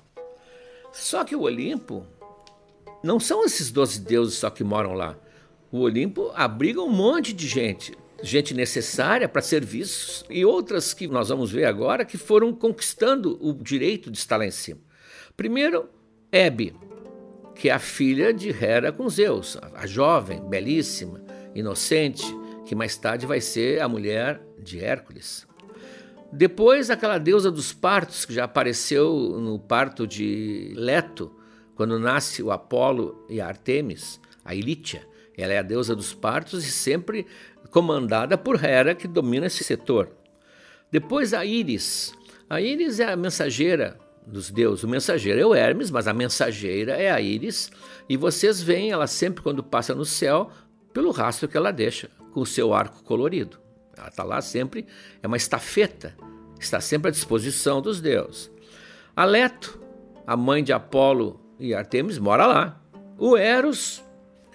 Só 0.94 1.26
que 1.26 1.36
o 1.36 1.42
Olimpo 1.42 2.06
não 3.06 3.20
são 3.20 3.46
esses 3.46 3.72
doze 3.72 4.02
deuses 4.02 4.40
só 4.40 4.50
que 4.50 4.64
moram 4.64 4.94
lá. 4.94 5.18
O 5.72 5.80
Olimpo 5.80 6.32
abriga 6.36 6.82
um 6.82 6.90
monte 6.90 7.32
de 7.32 7.48
gente 7.48 7.94
gente 8.22 8.54
necessária 8.54 9.28
para 9.28 9.42
serviços 9.42 10.24
e 10.30 10.46
outras 10.46 10.94
que 10.94 11.08
nós 11.08 11.30
vamos 11.30 11.52
ver 11.52 11.66
agora 11.66 12.06
que 12.06 12.18
foram 12.18 12.54
conquistando 12.54 13.38
o 13.42 13.54
direito 13.54 14.10
de 14.10 14.18
estar 14.18 14.38
lá 14.38 14.46
em 14.46 14.52
cima. 14.52 14.80
Primeiro, 15.36 15.90
Hebe, 16.32 16.76
que 17.54 17.70
é 17.70 17.74
a 17.74 17.80
filha 17.80 18.34
de 18.34 18.50
Hera 18.50 18.92
com 18.92 19.08
Zeus, 19.10 19.58
a 19.74 19.86
jovem, 19.86 20.42
belíssima, 20.48 21.22
inocente, 21.54 22.26
que 22.66 22.76
mais 22.76 22.98
tarde 22.98 23.26
vai 23.26 23.40
ser 23.40 23.82
a 23.82 23.88
mulher 23.88 24.42
de 24.60 24.84
Hércules. 24.84 25.46
Depois, 26.32 26.90
aquela 26.90 27.18
deusa 27.18 27.52
dos 27.52 27.72
partos, 27.72 28.26
que 28.26 28.34
já 28.34 28.46
apareceu 28.46 29.40
no 29.40 29.60
parto 29.60 30.08
de 30.08 30.74
Leto, 30.76 31.32
quando 31.76 32.00
nasce 32.00 32.42
o 32.42 32.52
Apolo 32.52 33.26
e 33.30 33.40
a 33.42 33.48
Artemis, 33.48 34.20
a 34.44 34.56
Ilítia. 34.56 35.06
Ela 35.38 35.54
é 35.54 35.60
a 35.60 35.64
deusa 35.64 35.96
dos 35.96 36.14
partos 36.14 36.66
e 36.66 36.72
sempre 36.72 37.26
comandada 37.70 38.38
por 38.38 38.64
Hera, 38.64 38.96
que 38.96 39.08
domina 39.08 39.48
esse 39.48 39.64
setor. 39.64 40.10
Depois 40.92 41.34
a 41.34 41.46
Íris. 41.46 42.14
A 42.50 42.62
Íris 42.62 43.00
é 43.00 43.12
a 43.12 43.18
mensageira 43.18 44.00
dos 44.26 44.50
deuses. 44.50 44.84
O 44.84 44.88
mensageiro 44.88 45.40
é 45.40 45.46
o 45.46 45.54
Hermes, 45.54 45.92
mas 45.92 46.08
a 46.08 46.14
mensageira 46.14 46.94
é 46.94 47.12
a 47.12 47.20
Íris. 47.20 47.70
E 48.08 48.16
vocês 48.16 48.62
veem 48.62 48.92
ela 48.92 49.08
sempre 49.08 49.44
quando 49.44 49.62
passa 49.62 49.94
no 49.94 50.06
céu 50.06 50.50
pelo 50.94 51.12
rastro 51.12 51.50
que 51.50 51.58
ela 51.58 51.72
deixa, 51.72 52.10
com 52.32 52.40
o 52.40 52.46
seu 52.46 52.74
arco 52.74 53.04
colorido. 53.04 53.60
Ela 53.98 54.08
está 54.08 54.24
lá 54.24 54.42
sempre, 54.42 54.86
é 55.22 55.28
uma 55.28 55.38
estafeta, 55.38 56.16
está 56.60 56.80
sempre 56.80 57.10
à 57.10 57.12
disposição 57.12 57.82
dos 57.82 58.00
deuses. 58.00 58.50
A 59.14 59.26
Leto, 59.26 59.80
a 60.26 60.38
mãe 60.38 60.64
de 60.64 60.72
Apolo 60.72 61.45
e 61.60 61.74
Artemis, 61.74 62.18
mora 62.18 62.46
lá. 62.46 62.82
O 63.18 63.38
Eros, 63.38 64.04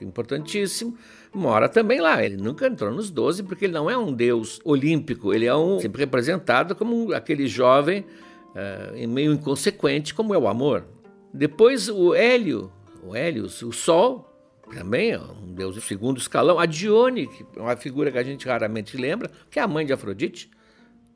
importantíssimo, 0.01 0.97
mora 1.33 1.69
também 1.69 2.01
lá. 2.01 2.23
Ele 2.25 2.37
nunca 2.37 2.67
entrou 2.67 2.93
nos 2.93 3.11
12 3.11 3.43
porque 3.45 3.67
ele 3.67 3.75
não 3.75 3.91
é 3.91 3.97
um 3.97 4.13
deus 4.13 4.61
olímpico, 4.65 5.33
ele 5.33 5.47
é 5.47 5.55
um 5.55 5.81
sempre 5.81 6.01
representado 6.01 6.75
como 6.75 7.13
aquele 7.13 7.47
jovem 7.47 8.05
uh, 8.51 9.09
meio 9.09 9.33
inconsequente 9.33 10.15
como 10.15 10.35
é 10.35 10.39
o 10.39 10.49
amor. 10.49 10.85
Depois 11.33 11.89
o 11.89 12.15
Hélio, 12.15 12.73
o 13.03 13.15
Hélios, 13.15 13.63
o 13.63 13.73
Sol, 13.73 14.27
também 14.75 15.13
é 15.13 15.19
um 15.19 15.53
deus 15.53 15.75
de 15.75 15.81
segundo 15.81 16.19
escalão. 16.19 16.59
A 16.59 16.67
Dione, 16.67 17.27
que 17.27 17.45
é 17.57 17.61
uma 17.61 17.77
figura 17.77 18.11
que 18.11 18.19
a 18.19 18.23
gente 18.23 18.47
raramente 18.47 18.97
lembra, 18.97 19.31
que 19.51 19.59
é 19.59 19.63
a 19.63 19.69
mãe 19.69 19.85
de 19.85 19.93
Afrodite. 19.93 20.51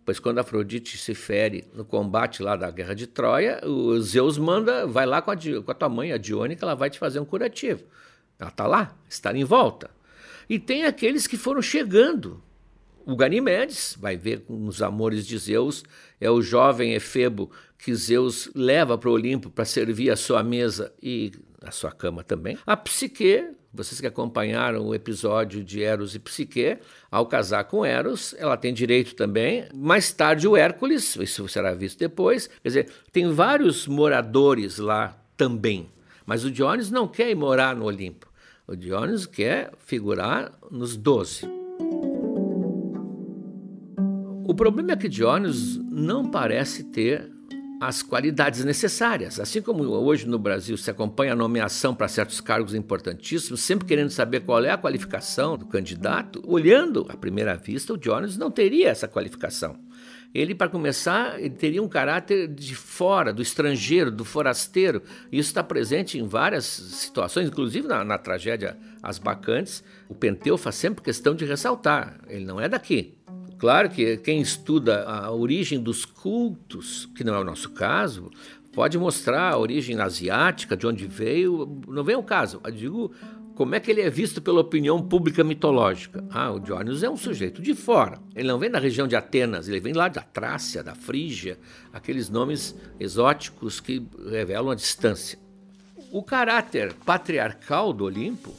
Pois 0.04 0.18
quando 0.18 0.38
Afrodite 0.38 0.98
se 0.98 1.14
fere 1.14 1.64
no 1.72 1.84
combate 1.84 2.42
lá 2.42 2.56
da 2.56 2.70
guerra 2.70 2.94
de 2.94 3.06
Troia, 3.06 3.60
o 3.64 3.98
Zeus 4.00 4.36
manda, 4.36 4.86
vai 4.86 5.06
lá 5.06 5.22
com 5.22 5.30
a, 5.30 5.36
com 5.36 5.70
a 5.70 5.74
tua 5.74 5.88
mãe, 5.88 6.12
a 6.12 6.18
Dione, 6.18 6.56
que 6.56 6.62
ela 6.62 6.74
vai 6.74 6.90
te 6.90 6.98
fazer 6.98 7.20
um 7.20 7.24
curativo. 7.24 7.84
Ela 8.38 8.50
está 8.50 8.66
lá, 8.66 8.94
está 9.08 9.34
em 9.34 9.44
volta. 9.44 9.90
E 10.48 10.58
tem 10.58 10.84
aqueles 10.84 11.26
que 11.26 11.36
foram 11.36 11.62
chegando. 11.62 12.42
O 13.06 13.16
Ganimedes, 13.16 13.96
vai 13.98 14.16
ver 14.16 14.44
nos 14.48 14.82
Amores 14.82 15.26
de 15.26 15.38
Zeus, 15.38 15.84
é 16.20 16.30
o 16.30 16.42
jovem 16.42 16.94
Efebo 16.94 17.50
que 17.78 17.94
Zeus 17.94 18.50
leva 18.54 18.96
para 18.96 19.10
o 19.10 19.12
Olimpo 19.12 19.50
para 19.50 19.64
servir 19.64 20.10
a 20.10 20.16
sua 20.16 20.42
mesa 20.42 20.92
e 21.02 21.32
a 21.62 21.70
sua 21.70 21.92
cama 21.92 22.24
também. 22.24 22.58
A 22.66 22.76
Psique, 22.76 23.50
vocês 23.74 24.00
que 24.00 24.06
acompanharam 24.06 24.86
o 24.86 24.94
episódio 24.94 25.64
de 25.64 25.82
Eros 25.82 26.14
e 26.14 26.20
Psique, 26.20 26.78
ao 27.10 27.26
casar 27.26 27.64
com 27.64 27.84
Eros, 27.84 28.32
ela 28.38 28.56
tem 28.56 28.72
direito 28.72 29.16
também. 29.16 29.66
Mais 29.74 30.12
tarde, 30.12 30.46
o 30.46 30.56
Hércules, 30.56 31.16
isso 31.16 31.48
será 31.48 31.74
visto 31.74 31.98
depois. 31.98 32.46
Quer 32.62 32.68
dizer, 32.68 32.88
tem 33.10 33.32
vários 33.32 33.88
moradores 33.88 34.78
lá 34.78 35.18
também. 35.36 35.90
Mas 36.24 36.44
o 36.44 36.50
Dionísio 36.50 36.94
não 36.94 37.08
quer 37.08 37.30
ir 37.30 37.34
morar 37.34 37.74
no 37.74 37.86
Olimpo. 37.86 38.32
O 38.66 38.76
Diógenes 38.76 39.26
quer 39.26 39.72
figurar 39.78 40.52
nos 40.70 40.96
doze. 40.96 41.46
O 44.46 44.54
problema 44.54 44.92
é 44.92 44.96
que 44.96 45.08
Diógenes 45.08 45.76
não 45.90 46.30
parece 46.30 46.84
ter 46.84 47.33
as 47.86 48.02
qualidades 48.02 48.64
necessárias. 48.64 49.38
Assim 49.38 49.60
como 49.60 49.84
hoje 49.84 50.26
no 50.26 50.38
Brasil 50.38 50.76
se 50.76 50.90
acompanha 50.90 51.32
a 51.32 51.36
nomeação 51.36 51.94
para 51.94 52.08
certos 52.08 52.40
cargos 52.40 52.74
importantíssimos, 52.74 53.60
sempre 53.60 53.86
querendo 53.86 54.10
saber 54.10 54.40
qual 54.40 54.64
é 54.64 54.70
a 54.70 54.78
qualificação 54.78 55.56
do 55.56 55.66
candidato, 55.66 56.42
olhando 56.46 57.06
à 57.08 57.16
primeira 57.16 57.56
vista, 57.56 57.92
o 57.92 57.98
Diógenes 57.98 58.36
não 58.36 58.50
teria 58.50 58.88
essa 58.88 59.08
qualificação. 59.08 59.78
Ele, 60.34 60.52
para 60.52 60.68
começar, 60.68 61.38
ele 61.38 61.54
teria 61.54 61.80
um 61.80 61.88
caráter 61.88 62.48
de 62.48 62.74
fora, 62.74 63.32
do 63.32 63.40
estrangeiro, 63.40 64.10
do 64.10 64.24
forasteiro. 64.24 65.00
Isso 65.30 65.50
está 65.50 65.62
presente 65.62 66.18
em 66.18 66.26
várias 66.26 66.64
situações, 66.64 67.46
inclusive 67.46 67.86
na, 67.86 68.02
na 68.02 68.18
tragédia 68.18 68.76
As 69.00 69.16
Bacantes. 69.16 69.84
O 70.08 70.14
Penteu 70.14 70.58
faz 70.58 70.74
sempre 70.74 71.04
questão 71.04 71.36
de 71.36 71.44
ressaltar: 71.44 72.18
ele 72.26 72.44
não 72.44 72.60
é 72.60 72.68
daqui. 72.68 73.14
Claro 73.58 73.88
que 73.88 74.16
quem 74.18 74.40
estuda 74.40 75.04
a 75.04 75.30
origem 75.30 75.80
dos 75.80 76.04
cultos, 76.04 77.08
que 77.16 77.24
não 77.24 77.34
é 77.34 77.38
o 77.38 77.44
nosso 77.44 77.70
caso, 77.70 78.30
pode 78.72 78.98
mostrar 78.98 79.52
a 79.52 79.58
origem 79.58 79.98
asiática, 80.00 80.76
de 80.76 80.86
onde 80.86 81.06
veio. 81.06 81.80
Não 81.88 82.04
vem 82.04 82.16
o 82.16 82.22
caso. 82.22 82.60
Eu 82.64 82.70
digo 82.70 83.12
como 83.54 83.76
é 83.76 83.80
que 83.80 83.88
ele 83.88 84.00
é 84.00 84.10
visto 84.10 84.42
pela 84.42 84.60
opinião 84.60 85.00
pública 85.00 85.44
mitológica? 85.44 86.24
Ah, 86.28 86.50
o 86.50 86.58
Diógenes 86.58 87.04
é 87.04 87.08
um 87.08 87.16
sujeito 87.16 87.62
de 87.62 87.72
fora. 87.72 88.18
Ele 88.34 88.48
não 88.48 88.58
vem 88.58 88.68
da 88.68 88.80
região 88.80 89.06
de 89.06 89.14
Atenas, 89.14 89.68
ele 89.68 89.78
vem 89.78 89.92
lá 89.92 90.08
da 90.08 90.22
Trácia, 90.22 90.82
da 90.82 90.94
Frígia, 90.96 91.56
aqueles 91.92 92.28
nomes 92.28 92.74
exóticos 92.98 93.78
que 93.78 94.04
revelam 94.28 94.72
a 94.72 94.74
distância. 94.74 95.38
O 96.10 96.20
caráter 96.20 96.94
patriarcal 97.06 97.92
do 97.92 98.04
Olimpo, 98.04 98.52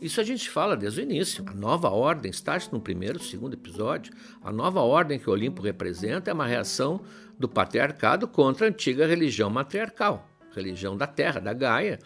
isso 0.00 0.20
a 0.20 0.24
gente 0.24 0.50
fala 0.50 0.76
desde 0.76 1.00
o 1.00 1.02
início. 1.02 1.44
A 1.46 1.54
nova 1.54 1.88
ordem, 1.88 2.30
está 2.30 2.58
no 2.72 2.80
primeiro, 2.80 3.18
segundo 3.18 3.54
episódio, 3.54 4.12
a 4.42 4.52
nova 4.52 4.80
ordem 4.80 5.18
que 5.18 5.28
o 5.28 5.32
Olimpo 5.32 5.62
representa 5.62 6.30
é 6.30 6.34
uma 6.34 6.46
reação 6.46 7.00
do 7.38 7.48
patriarcado 7.48 8.26
contra 8.28 8.66
a 8.66 8.68
antiga 8.68 9.06
religião 9.06 9.50
matriarcal, 9.50 10.28
religião 10.54 10.96
da 10.96 11.06
terra, 11.06 11.40
da 11.40 11.52
Gaia, 11.52 11.98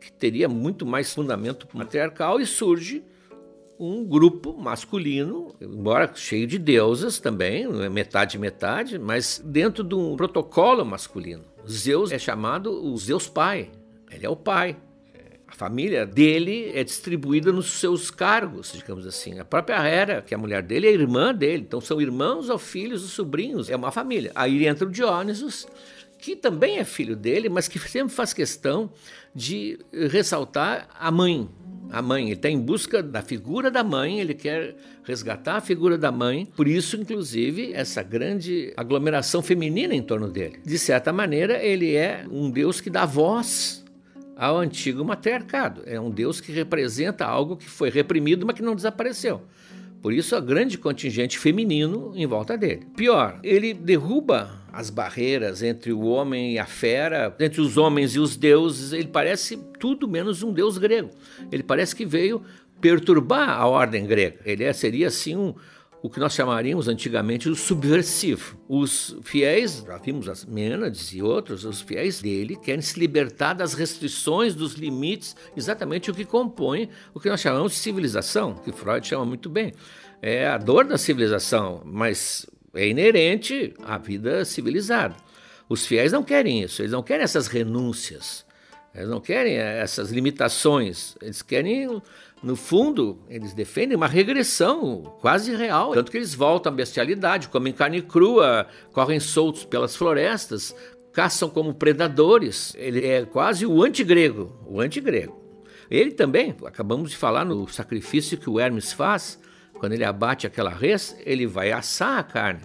que 0.00 0.12
teria 0.12 0.48
muito 0.48 0.84
mais 0.84 1.12
fundamento 1.12 1.66
matriarcal 1.72 2.40
e 2.40 2.46
surge 2.46 3.04
um 3.78 4.04
grupo 4.04 4.56
masculino, 4.56 5.54
embora 5.60 6.10
cheio 6.14 6.46
de 6.46 6.58
deusas 6.58 7.18
também, 7.18 7.68
metade 7.90 8.38
metade, 8.38 8.98
mas 8.98 9.42
dentro 9.44 9.84
de 9.84 9.94
um 9.94 10.16
protocolo 10.16 10.84
masculino. 10.84 11.44
Zeus 11.68 12.12
é 12.12 12.18
chamado 12.18 12.70
o 12.70 12.96
Zeus 12.96 13.28
pai. 13.28 13.70
Ele 14.10 14.24
é 14.24 14.30
o 14.30 14.36
pai. 14.36 14.76
A 15.48 15.54
família 15.54 16.04
dele 16.04 16.72
é 16.74 16.82
distribuída 16.82 17.52
nos 17.52 17.78
seus 17.78 18.10
cargos, 18.10 18.72
digamos 18.72 19.06
assim. 19.06 19.38
A 19.38 19.44
própria 19.44 19.76
Hera, 19.76 20.20
que 20.20 20.34
é 20.34 20.36
a 20.36 20.40
mulher 20.40 20.62
dele, 20.62 20.88
é 20.88 20.92
irmã 20.92 21.32
dele. 21.32 21.62
Então 21.66 21.80
são 21.80 22.00
irmãos 22.00 22.50
ou 22.50 22.58
filhos 22.58 23.02
ou 23.02 23.08
sobrinhos. 23.08 23.70
É 23.70 23.76
uma 23.76 23.92
família. 23.92 24.32
Aí 24.34 24.66
entra 24.66 24.86
o 24.86 24.90
Dionysus, 24.90 25.66
que 26.18 26.34
também 26.34 26.78
é 26.78 26.84
filho 26.84 27.14
dele, 27.14 27.48
mas 27.48 27.68
que 27.68 27.78
sempre 27.78 28.12
faz 28.12 28.32
questão 28.32 28.90
de 29.34 29.78
ressaltar 30.10 30.88
a 30.98 31.10
mãe. 31.10 31.48
A 31.90 32.02
mãe, 32.02 32.24
ele 32.24 32.32
está 32.32 32.50
em 32.50 32.58
busca 32.58 33.00
da 33.00 33.22
figura 33.22 33.70
da 33.70 33.84
mãe, 33.84 34.18
ele 34.18 34.34
quer 34.34 34.74
resgatar 35.04 35.56
a 35.56 35.60
figura 35.60 35.96
da 35.96 36.10
mãe, 36.10 36.44
por 36.56 36.66
isso, 36.66 36.96
inclusive, 36.96 37.72
essa 37.72 38.02
grande 38.02 38.72
aglomeração 38.76 39.40
feminina 39.40 39.94
em 39.94 40.02
torno 40.02 40.28
dele. 40.28 40.58
De 40.64 40.76
certa 40.80 41.12
maneira, 41.12 41.62
ele 41.62 41.94
é 41.94 42.26
um 42.28 42.50
Deus 42.50 42.80
que 42.80 42.90
dá 42.90 43.06
voz 43.06 43.85
ao 44.36 44.58
antigo 44.58 45.02
matriarcado. 45.04 45.82
É 45.86 45.98
um 45.98 46.10
Deus 46.10 46.40
que 46.40 46.52
representa 46.52 47.24
algo 47.24 47.56
que 47.56 47.68
foi 47.68 47.88
reprimido, 47.88 48.44
mas 48.46 48.54
que 48.54 48.62
não 48.62 48.74
desapareceu. 48.74 49.42
Por 50.02 50.12
isso, 50.12 50.36
a 50.36 50.40
grande 50.40 50.76
contingente 50.76 51.38
feminino 51.38 52.12
em 52.14 52.26
volta 52.26 52.56
dele. 52.56 52.86
Pior, 52.94 53.40
ele 53.42 53.72
derruba 53.72 54.60
as 54.72 54.90
barreiras 54.90 55.62
entre 55.62 55.92
o 55.92 56.02
homem 56.02 56.52
e 56.52 56.58
a 56.58 56.66
fera, 56.66 57.34
entre 57.40 57.62
os 57.62 57.78
homens 57.78 58.14
e 58.14 58.20
os 58.20 58.36
deuses. 58.36 58.92
Ele 58.92 59.08
parece 59.08 59.56
tudo 59.80 60.06
menos 60.06 60.42
um 60.42 60.52
deus 60.52 60.76
grego. 60.76 61.10
Ele 61.50 61.62
parece 61.62 61.96
que 61.96 62.04
veio 62.04 62.42
perturbar 62.80 63.48
a 63.48 63.66
ordem 63.66 64.06
grega. 64.06 64.38
Ele 64.44 64.64
é, 64.64 64.72
seria 64.72 65.08
assim 65.08 65.34
um, 65.34 65.54
o 66.06 66.10
que 66.10 66.20
nós 66.20 66.34
chamaríamos 66.34 66.86
antigamente 66.86 67.50
de 67.50 67.56
subversivo. 67.56 68.56
Os 68.68 69.16
fiéis, 69.24 69.82
já 69.84 69.98
vimos 69.98 70.28
as 70.28 70.44
Mênades 70.44 71.12
e 71.12 71.20
outros, 71.20 71.64
os 71.64 71.80
fiéis 71.80 72.22
dele 72.22 72.54
querem 72.54 72.80
se 72.80 72.96
libertar 72.96 73.54
das 73.54 73.74
restrições, 73.74 74.54
dos 74.54 74.74
limites, 74.74 75.34
exatamente 75.56 76.08
o 76.08 76.14
que 76.14 76.24
compõe 76.24 76.88
o 77.12 77.18
que 77.18 77.28
nós 77.28 77.40
chamamos 77.40 77.72
de 77.72 77.78
civilização, 77.78 78.54
que 78.54 78.70
Freud 78.70 79.04
chama 79.04 79.24
muito 79.24 79.50
bem. 79.50 79.74
É 80.22 80.46
a 80.46 80.56
dor 80.58 80.84
da 80.84 80.96
civilização, 80.96 81.82
mas 81.84 82.46
é 82.72 82.86
inerente 82.86 83.74
à 83.82 83.98
vida 83.98 84.44
civilizada. 84.44 85.16
Os 85.68 85.86
fiéis 85.86 86.12
não 86.12 86.22
querem 86.22 86.62
isso, 86.62 86.82
eles 86.82 86.92
não 86.92 87.02
querem 87.02 87.24
essas 87.24 87.48
renúncias, 87.48 88.46
eles 88.94 89.08
não 89.08 89.20
querem 89.20 89.56
essas 89.56 90.10
limitações, 90.12 91.16
eles 91.20 91.42
querem 91.42 92.00
no 92.42 92.54
fundo, 92.54 93.18
eles 93.28 93.54
defendem 93.54 93.96
uma 93.96 94.06
regressão 94.06 95.16
quase 95.20 95.54
real. 95.54 95.92
Tanto 95.92 96.10
que 96.10 96.18
eles 96.18 96.34
voltam 96.34 96.72
à 96.72 96.76
bestialidade, 96.76 97.48
comem 97.48 97.72
carne 97.72 98.02
crua, 98.02 98.66
correm 98.92 99.18
soltos 99.18 99.64
pelas 99.64 99.96
florestas, 99.96 100.74
caçam 101.12 101.48
como 101.48 101.74
predadores. 101.74 102.74
Ele 102.76 103.06
é 103.06 103.24
quase 103.24 103.64
o 103.64 103.82
antigrego, 103.82 104.54
o 104.66 104.80
antigrego. 104.80 105.44
Ele 105.90 106.10
também, 106.10 106.54
acabamos 106.64 107.10
de 107.10 107.16
falar 107.16 107.44
no 107.44 107.66
sacrifício 107.68 108.36
que 108.36 108.50
o 108.50 108.60
Hermes 108.60 108.92
faz, 108.92 109.38
quando 109.72 109.92
ele 109.92 110.04
abate 110.04 110.46
aquela 110.46 110.70
res, 110.70 111.16
ele 111.24 111.46
vai 111.46 111.72
assar 111.72 112.18
a 112.18 112.22
carne. 112.22 112.62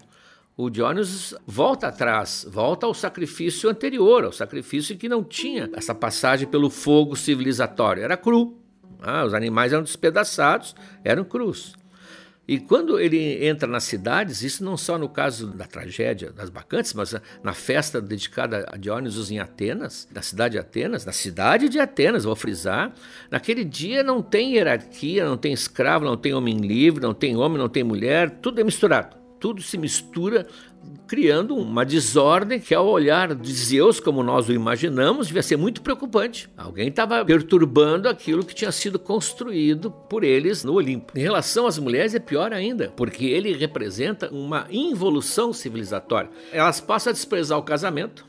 O 0.58 0.70
Dionysus 0.70 1.34
volta 1.48 1.88
atrás, 1.88 2.46
volta 2.50 2.86
ao 2.86 2.94
sacrifício 2.94 3.70
anterior, 3.70 4.26
ao 4.26 4.32
sacrifício 4.32 4.98
que 4.98 5.08
não 5.08 5.24
tinha 5.24 5.70
essa 5.74 5.96
passagem 5.96 6.48
pelo 6.48 6.70
fogo 6.70 7.16
civilizatório, 7.16 8.04
era 8.04 8.18
cru. 8.18 8.61
Ah, 9.02 9.26
os 9.26 9.34
animais 9.34 9.74
eram 9.74 9.84
despedaçados, 9.84 10.76
eram 11.04 11.24
crus. 11.24 11.76
E 12.48 12.60
quando 12.60 13.00
ele 13.00 13.46
entra 13.48 13.68
nas 13.68 13.84
cidades, 13.84 14.42
isso 14.42 14.64
não 14.64 14.76
só 14.76 14.98
no 14.98 15.08
caso 15.08 15.48
da 15.48 15.66
tragédia 15.66 16.32
das 16.32 16.50
Bacantes, 16.50 16.94
mas 16.94 17.16
na 17.42 17.54
festa 17.54 18.02
dedicada 18.02 18.66
a 18.70 18.76
Dionysos 18.76 19.32
em 19.32 19.40
Atenas, 19.40 20.08
na 20.14 20.22
cidade 20.22 20.54
de 20.54 20.60
Atenas, 20.60 21.06
na 21.06 21.14
cidade 21.14 21.70
de 21.70 21.80
Atenas, 21.80 22.26
vou 22.26 22.36
frisar, 22.36 22.94
naquele 23.30 23.64
dia 23.64 24.04
não 24.04 24.22
tem 24.22 24.56
hierarquia, 24.56 25.24
não 25.24 25.38
tem 25.38 25.54
escravo, 25.54 26.04
não 26.04 26.18
tem 26.18 26.34
homem 26.34 26.58
livre, 26.58 27.02
não 27.02 27.14
tem 27.14 27.38
homem, 27.38 27.58
não 27.58 27.70
tem 27.70 27.84
mulher, 27.84 28.30
tudo 28.42 28.60
é 28.60 28.64
misturado. 28.64 29.21
Tudo 29.42 29.60
se 29.60 29.76
mistura 29.76 30.46
criando 31.08 31.56
uma 31.58 31.84
desordem 31.84 32.60
que, 32.60 32.76
ao 32.76 32.88
olhar 32.88 33.34
de 33.34 33.52
Zeus, 33.52 34.00
como 34.00 34.22
nós 34.22 34.48
o 34.48 34.54
imaginamos, 34.54 35.28
devia 35.28 35.42
ser 35.42 35.58
muito 35.58 35.82
preocupante. 35.82 36.48
Alguém 36.56 36.90
estava 36.90 37.26
perturbando 37.26 38.08
aquilo 38.08 38.46
que 38.46 38.54
tinha 38.54 38.72
sido 38.72 39.00
construído 39.00 39.90
por 39.90 40.24
eles 40.24 40.64
no 40.64 40.74
Olimpo. 40.74 41.18
Em 41.18 41.22
relação 41.24 41.66
às 41.66 41.80
mulheres, 41.80 42.14
é 42.14 42.20
pior 42.20 42.54
ainda, 42.54 42.94
porque 42.96 43.26
ele 43.26 43.52
representa 43.54 44.30
uma 44.32 44.68
involução 44.70 45.52
civilizatória. 45.52 46.30
Elas 46.54 46.80
passam 46.80 47.10
a 47.10 47.14
desprezar 47.14 47.58
o 47.58 47.64
casamento, 47.64 48.24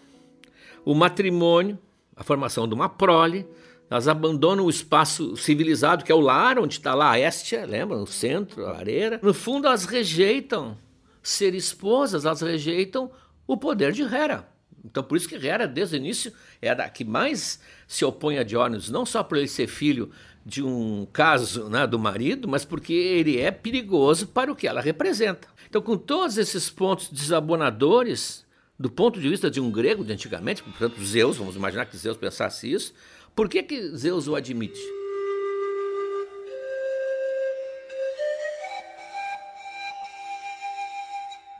o 0.82 0.94
matrimônio, 0.94 1.78
a 2.16 2.24
formação 2.24 2.66
de 2.66 2.72
uma 2.72 2.88
prole, 2.88 3.46
elas 3.90 4.08
abandonam 4.08 4.64
o 4.64 4.70
espaço 4.70 5.36
civilizado, 5.36 6.02
que 6.02 6.10
é 6.10 6.14
o 6.14 6.20
lar, 6.20 6.58
onde 6.58 6.78
está 6.78 6.94
lá 6.94 7.10
a 7.10 7.20
Estia, 7.20 7.66
lembra? 7.66 7.98
No 7.98 8.06
centro, 8.06 8.64
a 8.64 8.72
lareira. 8.72 9.20
No 9.22 9.34
fundo, 9.34 9.66
elas 9.66 9.84
rejeitam 9.84 10.78
ser 11.22 11.54
esposas, 11.54 12.24
elas 12.24 12.40
rejeitam 12.40 13.10
o 13.46 13.56
poder 13.56 13.92
de 13.92 14.02
Hera. 14.02 14.48
Então, 14.84 15.02
por 15.02 15.16
isso 15.16 15.28
que 15.28 15.36
Hera, 15.36 15.66
desde 15.66 15.96
o 15.96 15.98
início, 15.98 16.32
é 16.60 16.70
a 16.70 16.88
que 16.88 17.04
mais 17.04 17.60
se 17.86 18.04
opõe 18.04 18.38
a 18.38 18.42
Diógenes, 18.42 18.90
não 18.90 19.06
só 19.06 19.22
por 19.22 19.38
ele 19.38 19.48
ser 19.48 19.68
filho 19.68 20.10
de 20.44 20.62
um 20.62 21.06
caso 21.12 21.68
né, 21.68 21.86
do 21.86 21.98
marido, 21.98 22.48
mas 22.48 22.64
porque 22.64 22.92
ele 22.92 23.38
é 23.38 23.50
perigoso 23.50 24.26
para 24.26 24.50
o 24.50 24.56
que 24.56 24.66
ela 24.66 24.80
representa. 24.80 25.46
Então, 25.68 25.80
com 25.80 25.96
todos 25.96 26.36
esses 26.36 26.68
pontos 26.68 27.08
desabonadores, 27.08 28.44
do 28.78 28.90
ponto 28.90 29.20
de 29.20 29.28
vista 29.28 29.48
de 29.48 29.60
um 29.60 29.70
grego 29.70 30.04
de 30.04 30.12
antigamente, 30.12 30.62
portanto, 30.62 31.02
Zeus, 31.04 31.36
vamos 31.36 31.54
imaginar 31.54 31.86
que 31.86 31.96
Zeus 31.96 32.16
pensasse 32.16 32.70
isso, 32.70 32.92
por 33.36 33.48
que, 33.48 33.62
que 33.62 33.96
Zeus 33.96 34.26
o 34.26 34.34
admite? 34.34 34.80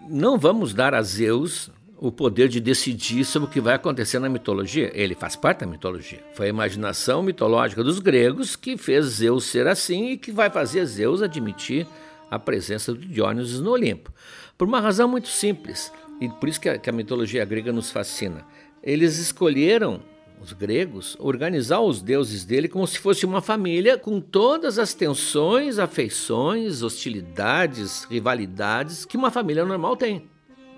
Não 0.09 0.39
vamos 0.39 0.75
dar 0.75 0.95
a 0.95 1.03
Zeus 1.03 1.71
o 1.99 2.11
poder 2.11 2.49
de 2.49 2.61
decidir 2.61 3.25
sobre 3.25 3.49
o 3.49 3.51
que 3.51 3.61
vai 3.61 3.75
acontecer 3.75 4.19
na 4.19 4.29
mitologia. 4.29 4.91
Ele 4.93 5.15
faz 5.15 5.37
parte 5.37 5.61
da 5.61 5.67
mitologia. 5.67 6.21
Foi 6.35 6.47
a 6.47 6.49
imaginação 6.49 7.23
mitológica 7.23 7.85
dos 7.85 8.01
gregos 8.01 8.57
que 8.57 8.77
fez 8.77 9.07
Zeus 9.07 9.45
ser 9.45 9.69
assim 9.69 10.11
e 10.11 10.17
que 10.17 10.33
vai 10.33 10.51
fazer 10.51 10.85
Zeus 10.85 11.23
admitir 11.23 11.87
a 12.29 12.39
presença 12.39 12.93
de 12.93 13.07
Dionysos 13.07 13.61
no 13.61 13.71
Olimpo. 13.71 14.13
Por 14.59 14.67
uma 14.67 14.81
razão 14.81 15.07
muito 15.07 15.29
simples, 15.29 15.93
e 16.21 16.29
por 16.29 16.49
isso 16.49 16.61
que 16.61 16.69
a, 16.69 16.79
que 16.79 16.91
a 16.91 16.93
mitologia 16.93 17.45
grega 17.45 17.73
nos 17.73 17.91
fascina. 17.91 18.45
Eles 18.83 19.19
escolheram 19.19 20.01
os 20.43 20.53
gregos, 20.53 21.17
organizar 21.21 21.81
os 21.81 22.03
deuses 22.03 22.45
dele 22.45 22.69
como 22.69 22.87
se 22.87 22.99
fosse 22.99 23.25
uma 23.25 23.41
família 23.41 23.97
com 23.97 24.21
todas 24.21 24.79
as 24.79 24.93
tensões, 24.93 25.79
afeições, 25.79 26.83
hostilidades, 26.83 28.05
rivalidades 28.05 29.05
que 29.05 29.17
uma 29.17 29.31
família 29.31 29.65
normal 29.65 29.97
tem. 29.97 30.29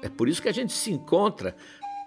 É 0.02 0.08
por 0.08 0.28
isso 0.28 0.42
que 0.42 0.48
a 0.50 0.52
gente 0.52 0.72
se 0.72 0.92
encontra, 0.92 1.56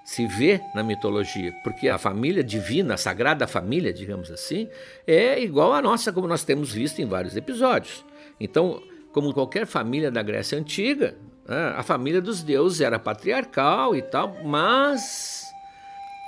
se 0.06 0.28
vê 0.28 0.62
na 0.76 0.84
mitologia, 0.84 1.52
porque 1.64 1.90
a 1.90 1.98
família 1.98 2.44
divina, 2.44 2.94
a 2.94 2.98
sagrada 2.98 3.48
família, 3.48 3.92
digamos 3.92 4.30
assim, 4.30 4.70
é 5.08 5.42
igual 5.42 5.74
à 5.74 5.82
nossa, 5.82 6.14
como 6.14 6.28
nós 6.28 6.44
temos 6.44 6.72
visto 6.72 7.02
em 7.02 7.06
vários 7.06 7.36
episódios. 7.36 8.06
Então, 8.40 8.84
como 9.12 9.34
qualquer 9.34 9.66
família 9.66 10.12
da 10.12 10.22
Grécia 10.22 10.60
Antiga, 10.60 11.18
né, 11.48 11.74
a 11.76 11.82
família 11.82 12.22
dos 12.22 12.44
deuses 12.44 12.82
era 12.82 13.00
patriarcal 13.00 13.96
e 13.96 14.02
tal, 14.04 14.38
mas 14.46 15.47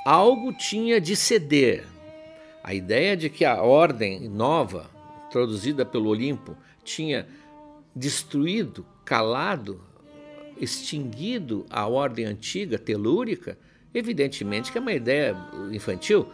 algo 0.05 0.53
tinha 0.53 0.99
de 0.99 1.15
ceder. 1.15 1.85
A 2.63 2.73
ideia 2.73 3.15
de 3.15 3.29
que 3.29 3.45
a 3.45 3.61
ordem 3.61 4.27
nova, 4.27 4.89
introduzida 5.27 5.85
pelo 5.85 6.09
Olimpo, 6.09 6.55
tinha 6.83 7.27
destruído, 7.95 8.85
calado, 9.05 9.81
extinguido 10.59 11.65
a 11.69 11.87
ordem 11.87 12.25
antiga, 12.25 12.77
telúrica, 12.77 13.57
evidentemente 13.93 14.71
que 14.71 14.77
é 14.77 14.81
uma 14.81 14.93
ideia 14.93 15.35
infantil. 15.71 16.27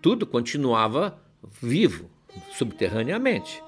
Tudo 0.00 0.26
continuava 0.26 1.18
vivo, 1.60 2.10
subterraneamente. 2.56 3.62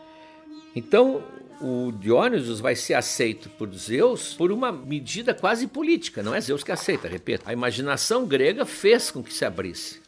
Então, 0.75 1.23
o 1.61 1.93
Dionysus 1.93 2.59
vai 2.59 2.75
ser 2.75 2.95
aceito 2.95 3.49
por 3.51 3.73
Zeus 3.75 4.35
por 4.35 4.51
uma 4.51 4.73
medida 4.73 5.35
quase 5.35 5.67
política, 5.67 6.23
não 6.23 6.35
é 6.35 6.41
Zeus 6.41 6.65
que 6.65 6.73
aceita, 6.73 7.07
repito. 7.07 7.45
A 7.47 7.53
imaginação 7.53 8.27
grega 8.27 8.65
fez 8.65 9.11
com 9.11 9.23
que 9.23 9.33
se 9.33 9.45
abrisse. 9.45 10.01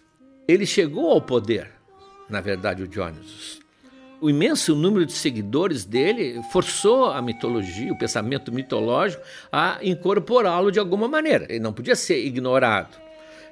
Ele 0.49 0.65
chegou 0.65 1.11
ao 1.11 1.21
poder, 1.21 1.71
na 2.29 2.41
verdade, 2.41 2.83
o 2.83 2.89
Dionysus. 2.89 3.61
O 4.21 4.31
imenso 4.31 4.77
número 4.77 5.05
de 5.05 5.13
seguidores 5.13 5.85
dele 5.85 6.41
forçou 6.53 7.07
a 7.07 7.21
mitologia, 7.21 7.93
o 7.93 7.99
pensamento 7.99 8.53
mitológico, 8.53 9.23
a 9.51 9.79
incorporá-lo 9.83 10.71
de 10.71 10.79
alguma 10.79 11.09
maneira. 11.09 11.45
Ele 11.49 11.59
não 11.59 11.73
podia 11.73 11.97
ser 11.97 12.25
ignorado. 12.25 13.02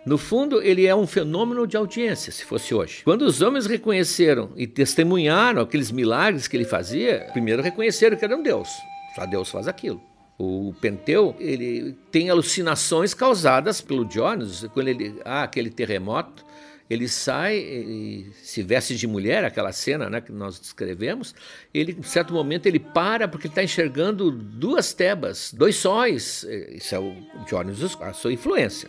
No 0.05 0.17
fundo, 0.17 0.63
ele 0.63 0.87
é 0.87 0.95
um 0.95 1.07
fenômeno 1.07 1.67
de 1.67 1.77
audiência, 1.77 2.33
se 2.33 2.45
fosse 2.45 2.75
hoje. 2.75 3.03
Quando 3.05 3.23
os 3.23 3.43
homens 3.43 3.67
reconheceram 3.67 4.51
e 4.57 4.67
testemunharam 4.67 5.61
aqueles 5.61 5.91
milagres 5.91 6.49
que 6.49 6.57
ele 6.57 6.65
fazia, 6.65 7.29
primeiro 7.33 7.63
reconheceram 7.63 8.17
que 8.17 8.25
era 8.25 8.37
um 8.37 8.43
Deus. 8.43 8.69
Só 9.15 9.27
Deus 9.27 9.51
faz 9.51 9.69
aquilo. 9.69 10.01
O 10.39 10.75
Penteu, 10.81 11.37
ele 11.39 11.95
tem 12.11 12.31
alucinações 12.31 13.13
causadas 13.13 13.83
pelo 13.83 14.07
Diógenes, 14.07 14.65
quando 14.73 14.89
ele 14.89 15.21
há 15.23 15.41
ah, 15.41 15.43
aquele 15.43 15.69
terremoto, 15.69 16.47
ele 16.89 17.07
sai 17.07 17.59
e 17.59 18.33
se 18.43 18.63
veste 18.63 18.97
de 18.97 19.07
mulher, 19.07 19.45
aquela 19.45 19.71
cena 19.71 20.09
né, 20.09 20.21
que 20.23 20.33
nós 20.33 20.59
descrevemos, 20.59 21.35
ele, 21.75 21.95
em 21.99 22.03
certo 22.03 22.33
momento, 22.33 22.65
ele 22.67 22.81
para 22.81 23.29
porque 23.29 23.49
está 23.49 23.63
enxergando 23.63 24.31
duas 24.31 24.95
tebas, 24.95 25.53
dois 25.53 25.77
sóis, 25.77 26.43
isso 26.71 26.95
é 26.95 26.99
o 26.99 27.15
Diógenes, 27.47 27.97
a 28.01 28.15
sua 28.15 28.33
influência. 28.33 28.89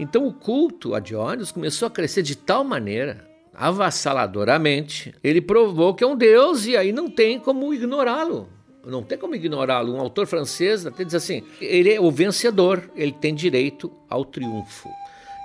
Então 0.00 0.26
o 0.26 0.32
culto 0.32 0.94
a 0.94 0.98
Diógenes 0.98 1.52
começou 1.52 1.86
a 1.86 1.90
crescer 1.90 2.22
de 2.22 2.34
tal 2.34 2.64
maneira, 2.64 3.28
avassaladoramente, 3.52 5.14
ele 5.22 5.42
provou 5.42 5.94
que 5.94 6.02
é 6.02 6.06
um 6.06 6.16
deus 6.16 6.64
e 6.64 6.74
aí 6.74 6.90
não 6.90 7.10
tem 7.10 7.38
como 7.38 7.74
ignorá-lo. 7.74 8.48
Não 8.82 9.02
tem 9.02 9.18
como 9.18 9.34
ignorá-lo. 9.34 9.92
Um 9.94 10.00
autor 10.00 10.26
francês 10.26 10.86
até 10.86 11.04
diz 11.04 11.14
assim: 11.14 11.42
ele 11.60 11.92
é 11.92 12.00
o 12.00 12.10
vencedor, 12.10 12.90
ele 12.96 13.12
tem 13.12 13.34
direito 13.34 13.92
ao 14.08 14.24
triunfo. 14.24 14.88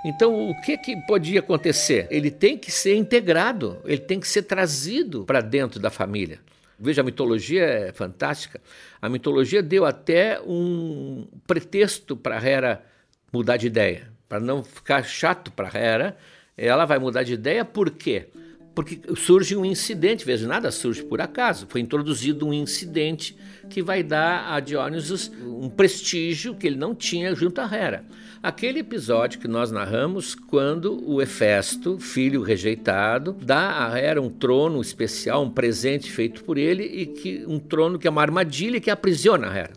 Então, 0.02 0.48
o 0.48 0.58
que, 0.62 0.78
que 0.78 0.96
podia 1.06 1.40
acontecer? 1.40 2.06
Ele 2.10 2.30
tem 2.30 2.56
que 2.56 2.72
ser 2.72 2.96
integrado, 2.96 3.76
ele 3.84 4.00
tem 4.00 4.18
que 4.18 4.26
ser 4.26 4.44
trazido 4.44 5.26
para 5.26 5.42
dentro 5.42 5.78
da 5.78 5.90
família. 5.90 6.40
Veja, 6.78 7.02
a 7.02 7.04
mitologia 7.04 7.62
é 7.62 7.92
fantástica. 7.92 8.58
A 9.02 9.08
mitologia 9.10 9.62
deu 9.62 9.84
até 9.84 10.40
um 10.40 11.26
pretexto 11.46 12.16
para 12.16 12.42
Hera 12.42 12.82
mudar 13.30 13.58
de 13.58 13.66
ideia. 13.66 14.15
Para 14.28 14.40
não 14.40 14.64
ficar 14.64 15.04
chato 15.04 15.52
para 15.52 15.70
Hera, 15.76 16.16
ela 16.56 16.84
vai 16.84 16.98
mudar 16.98 17.22
de 17.22 17.34
ideia 17.34 17.64
por 17.64 17.90
quê? 17.90 18.26
Porque 18.74 19.00
surge 19.14 19.56
um 19.56 19.64
incidente, 19.64 20.26
veja, 20.26 20.46
nada 20.46 20.70
surge 20.70 21.02
por 21.02 21.20
acaso. 21.20 21.66
Foi 21.66 21.80
introduzido 21.80 22.46
um 22.46 22.52
incidente 22.52 23.34
que 23.70 23.82
vai 23.82 24.02
dar 24.02 24.52
a 24.52 24.60
Dionysus 24.60 25.32
um 25.42 25.70
prestígio 25.70 26.54
que 26.54 26.66
ele 26.66 26.76
não 26.76 26.94
tinha 26.94 27.34
junto 27.34 27.60
a 27.60 27.64
Hera. 27.64 28.04
Aquele 28.42 28.80
episódio 28.80 29.40
que 29.40 29.48
nós 29.48 29.72
narramos 29.72 30.34
quando 30.34 31.02
o 31.08 31.22
Hefesto, 31.22 31.98
filho 31.98 32.42
rejeitado, 32.42 33.32
dá 33.32 33.86
a 33.86 33.98
Hera 33.98 34.20
um 34.20 34.28
trono 34.28 34.80
especial, 34.82 35.42
um 35.42 35.50
presente 35.50 36.10
feito 36.10 36.44
por 36.44 36.58
ele 36.58 36.84
e 36.84 37.06
que 37.06 37.44
um 37.46 37.58
trono 37.58 37.98
que 37.98 38.06
é 38.06 38.10
uma 38.10 38.22
armadilha 38.22 38.78
que 38.78 38.90
aprisiona 38.90 39.48
a 39.48 39.56
Hera. 39.56 39.72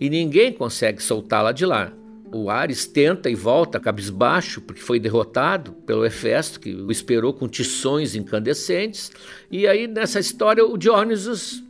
E 0.00 0.10
ninguém 0.10 0.52
consegue 0.52 1.00
soltá-la 1.00 1.52
de 1.52 1.64
lá. 1.64 1.92
O 2.32 2.48
Ares 2.48 2.86
tenta 2.86 3.28
e 3.28 3.34
volta 3.34 3.78
cabisbaixo, 3.78 4.62
porque 4.62 4.80
foi 4.80 4.98
derrotado 4.98 5.72
pelo 5.86 6.04
Hefesto, 6.04 6.58
que 6.58 6.74
o 6.74 6.90
esperou 6.90 7.34
com 7.34 7.46
tições 7.46 8.14
incandescentes. 8.14 9.12
E 9.50 9.66
aí, 9.66 9.86
nessa 9.86 10.18
história, 10.18 10.64
o 10.64 10.78
Dionysus 10.78 11.62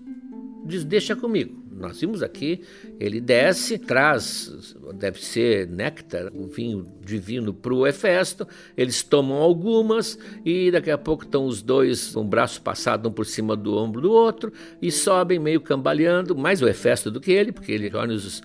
diz: 0.64 0.85
Deixa 0.85 1.16
comigo. 1.16 1.62
Nós 1.83 2.01
vimos 2.01 2.22
aqui, 2.22 2.61
ele 3.01 3.20
desce, 3.20 3.77
traz, 3.77 4.77
deve 4.94 5.20
ser 5.20 5.66
néctar, 5.66 6.31
o 6.33 6.46
vinho 6.46 6.87
divino 7.05 7.53
para 7.53 7.75
o 7.75 7.85
Hefesto, 7.85 8.46
eles 8.77 9.03
tomam 9.03 9.38
algumas 9.38 10.16
e 10.44 10.70
daqui 10.70 10.92
a 10.92 10.98
pouco 10.98 11.25
estão 11.25 11.44
os 11.44 11.61
dois 11.61 12.14
um 12.14 12.25
braço 12.25 12.62
passado 12.62 13.09
um 13.09 13.12
por 13.12 13.27
cima 13.27 13.57
do 13.57 13.77
ombro 13.77 14.01
do 14.01 14.12
outro 14.12 14.53
e 14.81 14.92
sobem 14.92 15.40
meio 15.40 15.61
cambaleando, 15.61 16.37
mais 16.37 16.62
o 16.62 16.68
Hefesto 16.68 17.11
do 17.11 17.20
que 17.20 17.33
ele, 17.33 17.51
porque 17.51 17.72
ele, 17.72 17.90
Dionysus 17.90 18.42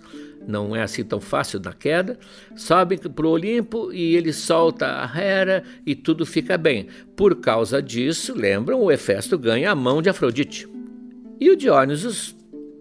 não 0.47 0.75
é 0.75 0.81
assim 0.81 1.03
tão 1.03 1.19
fácil 1.19 1.59
na 1.59 1.73
queda, 1.73 2.17
sobe 2.55 2.97
para 2.97 3.27
o 3.27 3.29
Olimpo 3.29 3.91
e 3.91 4.15
ele 4.15 4.31
solta 4.31 4.87
a 4.87 5.19
Hera 5.19 5.63
e 5.85 5.93
tudo 5.93 6.25
fica 6.25 6.57
bem. 6.57 6.87
Por 7.15 7.35
causa 7.35 7.81
disso, 7.81 8.33
lembram, 8.33 8.81
o 8.81 8.91
Hefesto 8.91 9.37
ganha 9.37 9.71
a 9.71 9.75
mão 9.75 10.01
de 10.01 10.09
Afrodite. 10.09 10.67
E 11.39 11.51
o 11.51 11.55
Dionysus, 11.55 12.35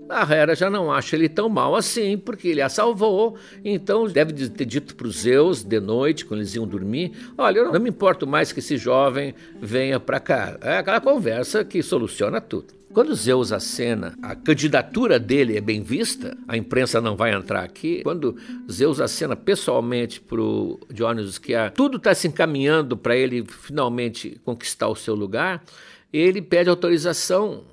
a 0.09 0.23
Hera 0.33 0.55
já 0.55 0.71
não 0.71 0.93
acha 0.93 1.17
ele 1.17 1.29
tão 1.29 1.49
mal 1.49 1.75
assim, 1.75 2.17
porque 2.17 2.49
ele 2.49 2.63
a 2.63 2.69
salvou, 2.69 3.37
então 3.65 4.07
deve 4.07 4.49
ter 4.49 4.65
dito 4.65 4.95
para 4.95 5.09
os 5.09 5.21
Zeus, 5.21 5.65
de 5.65 5.81
noite, 5.81 6.25
quando 6.25 6.41
eles 6.41 6.55
iam 6.55 6.67
dormir, 6.67 7.13
olha, 7.37 7.59
eu 7.59 7.73
não 7.73 7.81
me 7.81 7.91
importo 7.91 8.27
mais 8.27 8.53
que 8.53 8.61
esse 8.61 8.77
jovem 8.77 9.35
venha 9.61 9.99
para 9.99 10.21
cá. 10.21 10.57
É 10.63 10.79
aquela 10.79 11.01
conversa 11.01 11.65
que 11.65 11.83
soluciona 11.83 12.41
tudo. 12.41 12.77
Quando 12.97 13.15
Zeus 13.15 13.53
acena, 13.53 14.15
a 14.23 14.35
candidatura 14.35 15.19
dele 15.19 15.55
é 15.55 15.61
bem 15.61 15.83
vista, 15.83 16.35
a 16.49 16.57
imprensa 16.57 16.99
não 16.99 17.15
vai 17.15 17.31
entrar 17.35 17.63
aqui. 17.63 18.01
Quando 18.03 18.35
Zeus 18.73 19.03
acena 19.03 19.37
pessoalmente 19.37 20.19
para 20.19 20.41
o 20.41 20.81
Dionysus 20.91 21.37
que 21.37 21.53
tudo 21.75 21.99
está 21.99 22.15
se 22.15 22.27
encaminhando 22.27 22.97
para 22.97 23.15
ele 23.15 23.45
finalmente 23.47 24.41
conquistar 24.43 24.89
o 24.89 24.97
seu 24.97 25.15
lugar, 25.15 25.63
ele 26.11 26.41
pede 26.41 26.71
autorização 26.71 27.65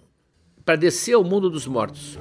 para 0.66 0.76
descer 0.76 1.14
ao 1.14 1.24
mundo 1.24 1.50
dos 1.50 1.66
mortos. 1.66 2.20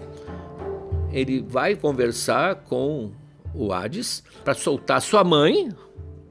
Ele 1.11 1.43
vai 1.43 1.75
conversar 1.75 2.55
com 2.55 3.11
o 3.53 3.73
Hades 3.73 4.23
para 4.45 4.55
soltar 4.55 5.03
sua 5.03 5.25
mãe, 5.25 5.71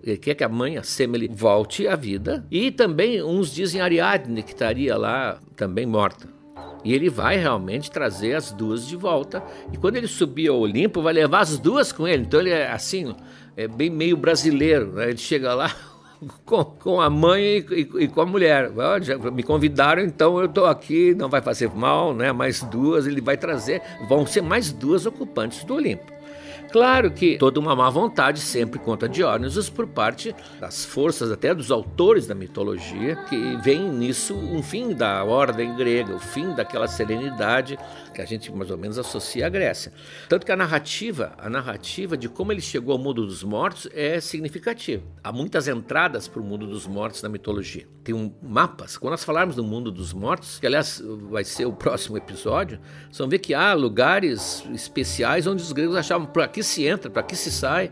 ele 0.02 0.18
quer 0.18 0.36
que 0.36 0.44
a 0.46 0.48
mãe, 0.48 0.78
a 0.78 0.84
Semele, 0.84 1.28
volte 1.28 1.86
à 1.86 1.98
vida. 1.98 2.48
E 2.50 2.72
também 2.72 3.22
uns 3.22 3.54
dizem 3.54 3.82
Ariadne, 3.82 4.42
que 4.42 4.54
estaria 4.54 4.96
lá 4.96 5.38
também 5.58 5.86
morta. 5.86 6.40
E 6.84 6.94
ele 6.94 7.10
vai 7.10 7.38
realmente 7.38 7.92
trazer 7.92 8.34
as 8.34 8.52
duas 8.52 8.88
de 8.88 8.96
volta. 8.96 9.44
E 9.72 9.78
quando 9.78 9.98
ele 9.98 10.08
subir 10.08 10.50
ao 10.50 10.60
Olimpo, 10.60 11.02
vai 11.02 11.14
levar 11.14 11.42
as 11.42 11.58
duas 11.58 11.92
com 11.92 12.08
ele. 12.08 12.24
Então 12.24 12.40
ele 12.40 12.50
é 12.50 12.72
assim, 12.72 13.16
é 13.56 13.68
bem 13.68 13.90
meio 13.90 14.18
brasileiro. 14.18 14.94
Né? 14.94 15.10
Ele 15.10 15.18
chega 15.18 15.54
lá 15.54 15.76
com, 16.46 16.64
com 16.64 17.00
a 17.00 17.10
mãe 17.10 17.44
e, 17.44 17.66
e, 17.72 18.04
e 18.04 18.08
com 18.08 18.22
a 18.22 18.26
mulher. 18.26 18.72
Já 19.02 19.18
me 19.18 19.44
convidaram, 19.44 20.02
então 20.02 20.40
eu 20.40 20.46
estou 20.46 20.66
aqui, 20.66 21.14
não 21.14 21.30
vai 21.30 21.42
fazer 21.42 21.70
mal, 21.70 22.14
né? 22.14 22.32
Mais 22.32 22.64
duas, 22.64 23.06
ele 23.06 23.22
vai 23.22 23.38
trazer. 23.38 23.82
Vão 24.08 24.26
ser 24.26 24.42
mais 24.42 24.72
duas 24.72 25.06
ocupantes 25.06 25.64
do 25.64 25.76
Olimpo. 25.76 26.21
Claro 26.72 27.12
que 27.12 27.38
toda 27.38 27.60
uma 27.60 27.76
má 27.76 27.90
vontade 27.90 28.40
sempre 28.40 28.80
contra 28.80 29.10
Dionysus 29.10 29.70
por 29.70 29.86
parte 29.88 30.34
das 30.60 30.86
forças 30.86 31.30
até 31.30 31.54
dos 31.54 31.70
autores 31.70 32.26
da 32.26 32.34
mitologia, 32.34 33.18
que 33.28 33.58
veem 33.58 33.90
nisso 33.90 34.34
um 34.34 34.64
fim 34.64 34.94
da 34.94 35.24
ordem 35.24 35.76
grega, 35.76 36.16
o 36.16 36.20
fim 36.20 36.54
daquela 36.54 36.88
serenidade 36.88 37.78
que 38.14 38.22
a 38.22 38.26
gente 38.26 38.52
mais 38.52 38.72
ou 38.72 38.78
menos 38.78 38.98
associa 38.98 39.48
à 39.48 39.50
Grécia. 39.50 39.92
Tanto 40.30 40.46
que 40.46 40.52
a 40.52 40.56
narrativa, 40.56 41.34
a 41.38 41.50
narrativa 41.50 42.16
de 42.16 42.30
como 42.30 42.52
ele 42.52 42.62
chegou 42.62 42.94
ao 42.94 43.00
mundo 43.00 43.26
dos 43.26 43.44
mortos 43.44 43.90
é 43.94 44.22
significativa. 44.22 45.04
Há 45.22 45.32
muitas 45.32 45.68
entradas 45.68 46.28
para 46.28 46.42
o 46.42 46.46
mundo 46.46 46.66
dos 46.66 46.88
mortos 46.88 47.22
na 47.22 47.30
mitologia. 47.30 47.86
Tem 48.04 48.16
um 48.16 48.34
mapas. 48.42 48.98
Quando 48.98 49.12
nós 49.12 49.24
falarmos 49.24 49.56
do 49.56 49.64
mundo 49.64 49.92
dos 49.92 50.14
mortos, 50.14 50.60
que 50.60 50.68
aliás 50.68 51.04
vai 51.30 51.44
ser 51.44 51.66
o 51.66 51.74
próximo 51.74 52.18
episódio, 52.18 52.80
vocês 53.06 53.18
vão 53.18 53.28
ver 53.28 53.40
que 53.40 53.54
há 53.54 53.74
lugares 53.74 54.64
especiais 54.74 55.48
onde 55.48 55.62
os 55.62 55.72
gregos 55.72 55.96
achavam 55.96 56.26
por 56.26 56.42
aqui 56.42 56.61
se 56.64 56.86
entra, 56.86 57.10
para 57.10 57.22
aqui 57.22 57.36
se 57.36 57.52
sai. 57.52 57.92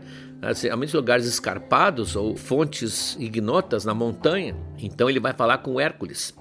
Geralmente 0.54 0.96
lugares 0.96 1.26
escarpados 1.26 2.16
ou 2.16 2.34
fontes 2.36 3.16
ignotas 3.20 3.84
na 3.84 3.92
montanha. 3.92 4.56
Então 4.78 5.10
ele 5.10 5.20
vai 5.20 5.34
falar 5.34 5.58
com 5.58 5.78
Hércules, 5.78 6.34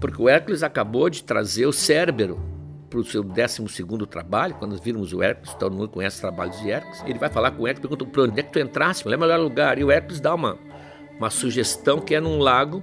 porque 0.00 0.20
o 0.20 0.28
Hércules 0.28 0.62
acabou 0.62 1.10
de 1.10 1.22
trazer 1.22 1.66
o 1.66 1.72
Cérbero 1.72 2.40
para 2.88 3.00
o 3.00 3.04
seu 3.04 3.22
12 3.22 4.06
trabalho, 4.08 4.54
quando 4.54 4.80
virmos 4.80 5.12
o 5.12 5.22
Hércules, 5.22 5.54
todo 5.54 5.74
mundo 5.74 5.88
conhece 5.88 6.16
os 6.16 6.20
trabalhos 6.20 6.58
de 6.60 6.70
Hércules, 6.70 7.02
ele 7.04 7.18
vai 7.18 7.28
falar 7.28 7.50
com 7.50 7.64
o 7.64 7.66
Hércules, 7.66 7.90
pergunta 7.90 8.10
para 8.10 8.22
onde 8.22 8.40
é 8.40 8.42
que 8.42 8.52
tu 8.52 8.58
entraste, 8.58 9.02
qual 9.02 9.12
é 9.12 9.16
o 9.16 9.20
melhor 9.20 9.40
lugar? 9.40 9.78
E 9.78 9.84
o 9.84 9.90
Hércules 9.90 10.20
dá 10.20 10.34
uma, 10.34 10.56
uma 11.18 11.28
sugestão 11.28 12.00
que 12.00 12.14
é 12.14 12.20
num 12.20 12.38
lago, 12.38 12.82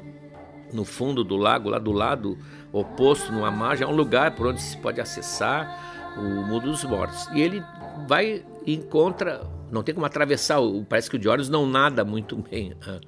no 0.72 0.84
fundo 0.84 1.24
do 1.24 1.38
lago, 1.38 1.70
lá 1.70 1.80
do 1.80 1.92
lado 1.92 2.38
oposto, 2.72 3.32
numa 3.32 3.52
margem, 3.52 3.88
é 3.88 3.90
um 3.90 3.96
lugar 3.96 4.32
por 4.36 4.48
onde 4.48 4.62
se 4.62 4.76
pode 4.78 5.00
acessar 5.00 6.14
o 6.18 6.22
mundo 6.22 6.72
dos 6.72 6.84
mortos. 6.84 7.28
E 7.34 7.42
ele 7.42 7.64
vai 8.08 8.44
encontra, 8.66 9.42
não 9.72 9.84
tem 9.84 9.94
como 9.94 10.06
atravessar, 10.06 10.60
parece 10.88 11.10
que 11.10 11.16
o 11.16 11.20
Diógenes 11.20 11.50
não 11.50 11.66
nada 11.66 12.04
muito 12.04 12.36
bem. 12.50 12.74
Né? 12.86 13.02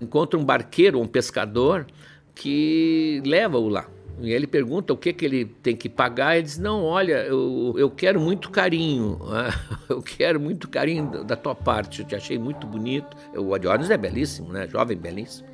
Encontra 0.00 0.38
um 0.38 0.44
barqueiro, 0.44 1.00
um 1.00 1.06
pescador, 1.06 1.86
que 2.34 3.22
leva-o 3.24 3.68
lá. 3.68 3.86
E 4.20 4.32
ele 4.32 4.46
pergunta 4.46 4.92
o 4.92 4.96
que, 4.96 5.12
que 5.12 5.24
ele 5.24 5.46
tem 5.46 5.74
que 5.74 5.88
pagar. 5.88 6.36
Ele 6.36 6.42
diz: 6.42 6.58
Não, 6.58 6.84
olha, 6.84 7.24
eu, 7.24 7.74
eu 7.78 7.90
quero 7.90 8.20
muito 8.20 8.50
carinho. 8.50 9.18
Né? 9.18 9.50
Eu 9.88 10.02
quero 10.02 10.38
muito 10.38 10.68
carinho 10.68 11.24
da 11.24 11.34
tua 11.34 11.54
parte. 11.54 12.00
Eu 12.00 12.06
te 12.06 12.14
achei 12.14 12.38
muito 12.38 12.66
bonito. 12.66 13.16
O 13.34 13.58
Diógenes 13.58 13.90
é 13.90 13.96
belíssimo, 13.96 14.52
né? 14.52 14.68
Jovem, 14.68 14.96
belíssimo. 14.96 15.48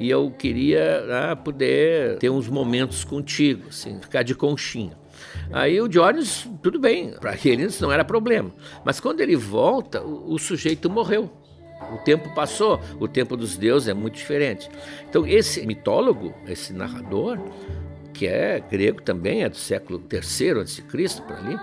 E 0.00 0.08
eu 0.08 0.30
queria 0.30 1.04
né, 1.06 1.34
poder 1.34 2.18
ter 2.18 2.30
uns 2.30 2.48
momentos 2.48 3.04
contigo, 3.04 3.68
assim, 3.68 4.00
ficar 4.00 4.22
de 4.22 4.34
conchinha. 4.34 4.96
Aí 5.52 5.80
o 5.80 5.88
Diógenes, 5.88 6.48
tudo 6.62 6.78
bem, 6.78 7.12
para 7.12 7.36
ele 7.44 7.64
isso 7.64 7.82
não 7.82 7.92
era 7.92 8.04
problema. 8.04 8.50
Mas 8.84 9.00
quando 9.00 9.20
ele 9.20 9.36
volta, 9.36 10.02
o, 10.02 10.34
o 10.34 10.38
sujeito 10.38 10.90
morreu. 10.90 11.30
O 11.92 11.98
tempo 11.98 12.34
passou, 12.34 12.80
o 12.98 13.06
tempo 13.06 13.36
dos 13.36 13.56
deuses 13.56 13.88
é 13.88 13.94
muito 13.94 14.16
diferente. 14.16 14.68
Então, 15.08 15.26
esse 15.26 15.64
mitólogo, 15.64 16.34
esse 16.46 16.72
narrador, 16.72 17.38
que 18.12 18.26
é 18.26 18.60
grego 18.60 19.02
também, 19.02 19.42
é 19.42 19.48
do 19.48 19.56
século 19.56 20.02
III 20.10 20.60
a.C., 20.60 20.82
por 21.22 21.36
ali, 21.36 21.58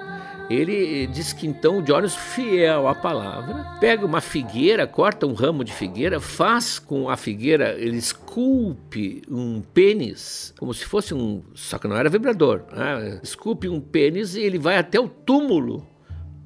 ele 0.50 1.08
diz 1.08 1.34
que 1.34 1.48
então 1.48 1.80
o 1.80 1.82
Diógenes, 1.82 2.16
fiel 2.16 2.88
à 2.88 2.94
palavra, 2.94 3.78
pega 3.80 4.06
uma 4.06 4.22
figueira, 4.22 4.86
corta 4.86 5.26
um 5.26 5.34
ramo 5.34 5.64
de 5.64 5.74
figueira, 5.74 6.20
faz 6.20 6.78
com 6.78 7.10
a 7.10 7.18
figueira, 7.18 7.76
ele 7.80 7.98
esculpe 7.98 9.24
um 9.30 9.62
pênis, 9.62 10.54
como 10.60 10.74
se 10.74 10.86
fosse 10.86 11.14
um. 11.14 11.42
Só 11.56 11.80
que 11.80 11.88
não 11.88 11.98
era 11.98 12.10
vibrador, 12.10 12.64
né? 12.72 13.20
esculpe 13.24 13.68
um 13.68 13.82
pênis 13.82 14.36
e 14.36 14.42
ele 14.42 14.60
vai 14.60 14.78
até 14.78 15.00
o 15.00 15.08
túmulo 15.08 15.86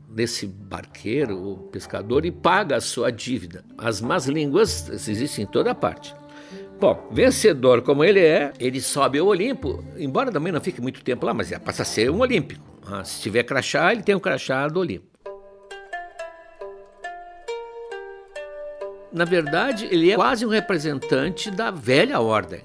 desse 0.10 0.48
barqueiro 0.48 1.38
ou 1.38 1.58
pescador 1.58 2.26
e 2.26 2.32
paga 2.32 2.78
a 2.78 2.82
sua 2.82 3.12
dívida. 3.12 3.64
As 3.78 4.02
más 4.02 4.28
línguas 4.28 4.90
existem 5.08 5.44
em 5.44 5.48
toda 5.48 5.76
parte. 5.76 6.16
Bom, 6.80 7.10
vencedor 7.12 7.82
como 7.82 8.06
ele 8.06 8.22
é, 8.22 8.54
ele 8.58 8.80
sobe 8.80 9.20
ao 9.20 9.28
Olimpo, 9.28 9.84
embora 9.98 10.32
também 10.32 10.54
não 10.54 10.62
fique 10.62 10.80
muito 10.80 11.04
tempo 11.04 11.26
lá, 11.26 11.34
mas 11.34 11.52
é, 11.52 11.60
passa 11.60 11.82
a 11.82 11.86
ser 11.86 12.10
um 12.10 12.20
olímpico. 12.20 12.64
Ah, 12.88 13.04
se 13.04 13.22
tiver 13.22 13.44
crachá, 13.44 13.92
ele 13.92 14.02
tem 14.02 14.16
o 14.16 14.20
crachá 14.20 14.66
do 14.70 14.80
Olimpo. 14.80 15.06
Na 19.12 19.26
verdade, 19.26 19.90
ele 19.92 20.10
é 20.10 20.16
quase 20.16 20.46
um 20.46 20.50
representante 20.50 21.52
da 21.52 21.70
velha 21.70 22.22
ordem. 22.22 22.62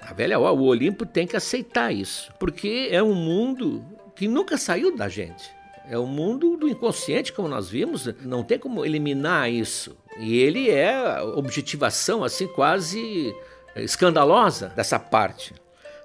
A 0.00 0.14
velha 0.14 0.38
ordem, 0.38 0.64
o 0.64 0.68
Olimpo 0.68 1.04
tem 1.04 1.26
que 1.26 1.36
aceitar 1.36 1.92
isso, 1.92 2.32
porque 2.38 2.88
é 2.92 3.02
um 3.02 3.14
mundo 3.14 3.84
que 4.14 4.28
nunca 4.28 4.56
saiu 4.56 4.96
da 4.96 5.08
gente. 5.08 5.50
É 5.88 5.98
o 5.98 6.06
mundo 6.06 6.56
do 6.56 6.68
inconsciente, 6.68 7.32
como 7.32 7.48
nós 7.48 7.68
vimos, 7.68 8.08
não 8.22 8.44
tem 8.44 8.60
como 8.60 8.84
eliminar 8.84 9.50
isso. 9.50 9.96
E 10.20 10.38
ele 10.38 10.68
é 10.68 10.94
a 10.94 11.24
objetivação 11.24 12.22
assim 12.22 12.46
quase 12.46 13.34
escandalosa 13.76 14.68
dessa 14.68 14.98
parte. 14.98 15.54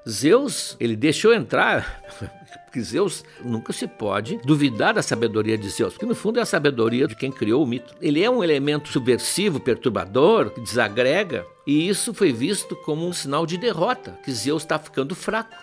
Zeus, 0.07 0.77
ele 0.79 0.95
deixou 0.95 1.33
entrar, 1.33 2.01
porque 2.65 2.79
Zeus 2.81 3.25
nunca 3.43 3.73
se 3.73 3.87
pode 3.87 4.37
duvidar 4.45 4.93
da 4.93 5.01
sabedoria 5.01 5.57
de 5.57 5.67
Zeus, 5.69 5.93
porque 5.93 6.05
no 6.05 6.15
fundo 6.15 6.39
é 6.39 6.43
a 6.43 6.45
sabedoria 6.45 7.07
de 7.07 7.15
quem 7.15 7.31
criou 7.31 7.63
o 7.63 7.67
mito. 7.67 7.95
Ele 7.99 8.23
é 8.23 8.29
um 8.29 8.43
elemento 8.43 8.89
subversivo, 8.89 9.59
perturbador, 9.59 10.51
que 10.51 10.61
desagrega, 10.61 11.45
e 11.65 11.89
isso 11.89 12.13
foi 12.13 12.31
visto 12.31 12.75
como 12.75 13.07
um 13.07 13.13
sinal 13.13 13.45
de 13.45 13.57
derrota, 13.57 14.17
que 14.23 14.31
Zeus 14.31 14.61
está 14.63 14.77
ficando 14.77 15.15
fraco. 15.15 15.55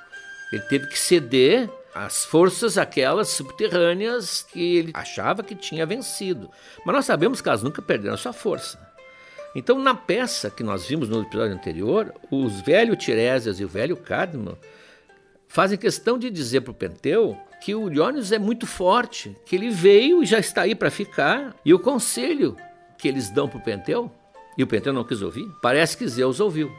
Ele 0.53 0.63
teve 0.63 0.89
que 0.89 0.99
ceder 0.99 1.71
às 1.95 2.25
forças 2.25 2.79
aquelas 2.79 3.29
subterrâneas 3.29 4.43
que 4.43 4.77
ele 4.77 4.93
achava 4.95 5.43
que 5.43 5.55
tinha 5.55 5.87
vencido. 5.87 6.51
Mas 6.85 6.95
nós 6.95 7.05
sabemos 7.05 7.41
que 7.41 7.49
elas 7.49 7.63
nunca 7.63 7.83
perderam 7.83 8.17
sua 8.17 8.33
força. 8.33 8.79
Então, 9.55 9.79
na 9.79 9.95
peça 9.95 10.51
que 10.51 10.63
nós 10.63 10.87
vimos 10.87 11.09
no 11.09 11.21
episódio 11.21 11.55
anterior, 11.55 12.15
os 12.31 12.61
velho 12.63 12.97
Tiresias 12.97 13.61
e 13.61 13.65
o 13.65 13.69
velho 13.69 13.97
Cadmo 13.97 14.57
fazem 15.47 15.77
questão 15.77 16.19
de 16.19 16.31
dizer 16.31 16.63
para 16.63 16.71
o 16.71 16.75
Penteu 16.75 17.37
que 17.61 17.75
o 17.75 17.91
Dionysus 17.91 18.33
é 18.33 18.39
muito 18.39 18.67
forte, 18.67 19.37
que 19.45 19.55
ele 19.55 19.69
veio 19.69 20.23
e 20.23 20.27
já 20.27 20.39
está 20.39 20.63
aí 20.63 20.75
para 20.75 20.91
ficar. 20.91 21.55
E 21.65 21.75
o 21.75 21.79
conselho 21.79 22.57
que 22.97 23.07
eles 23.07 23.31
dão 23.31 23.49
para 23.49 23.59
o 23.59 23.63
Penteu, 23.63 24.11
e 24.57 24.63
o 24.63 24.67
Penteu 24.67 24.93
não 24.93 25.05
quis 25.05 25.21
ouvir, 25.21 25.47
parece 25.61 25.97
que 25.97 26.09
Zeus 26.09 26.41
ouviu. 26.41 26.73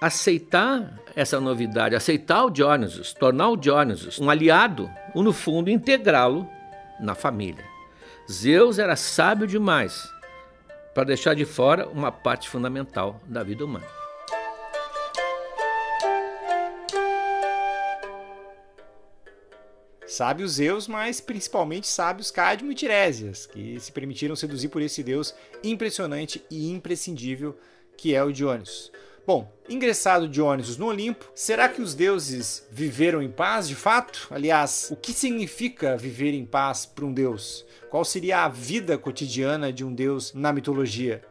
Aceitar 0.00 0.98
essa 1.16 1.40
novidade, 1.40 1.94
aceitar 1.94 2.44
o 2.44 2.50
Dionysus, 2.50 3.12
tornar 3.14 3.48
o 3.50 3.56
Dionysus 3.56 4.18
um 4.18 4.28
aliado, 4.28 4.90
ou 5.14 5.22
no 5.22 5.32
fundo 5.32 5.70
integrá-lo 5.70 6.48
na 7.00 7.14
família. 7.14 7.64
Zeus 8.30 8.78
era 8.78 8.96
sábio 8.96 9.46
demais 9.46 10.08
para 10.94 11.04
deixar 11.04 11.34
de 11.34 11.44
fora 11.44 11.88
uma 11.88 12.12
parte 12.12 12.48
fundamental 12.48 13.20
da 13.26 13.42
vida 13.42 13.64
humana. 13.64 13.86
Sábios 20.06 20.52
Zeus, 20.52 20.86
mas 20.86 21.20
principalmente 21.20 21.88
sábios 21.88 22.30
Cadmo 22.30 22.70
e 22.70 22.74
Tiresias, 22.74 23.46
que 23.46 23.80
se 23.80 23.90
permitiram 23.90 24.36
seduzir 24.36 24.68
por 24.68 24.80
esse 24.80 25.02
deus 25.02 25.34
impressionante 25.62 26.44
e 26.48 26.70
imprescindível 26.70 27.58
que 27.96 28.14
é 28.14 28.22
o 28.22 28.32
Dionysus. 28.32 28.92
Bom, 29.26 29.50
ingressado 29.70 30.28
Dionysus 30.28 30.76
no 30.76 30.88
Olimpo, 30.88 31.30
será 31.34 31.66
que 31.66 31.80
os 31.80 31.94
deuses 31.94 32.66
viveram 32.70 33.22
em 33.22 33.30
paz 33.30 33.66
de 33.66 33.74
fato? 33.74 34.28
Aliás, 34.30 34.90
o 34.92 34.96
que 34.96 35.14
significa 35.14 35.96
viver 35.96 36.34
em 36.34 36.44
paz 36.44 36.84
para 36.84 37.06
um 37.06 37.12
deus? 37.12 37.64
Qual 37.88 38.04
seria 38.04 38.44
a 38.44 38.48
vida 38.48 38.98
cotidiana 38.98 39.72
de 39.72 39.82
um 39.82 39.94
deus 39.94 40.34
na 40.34 40.52
mitologia? 40.52 41.24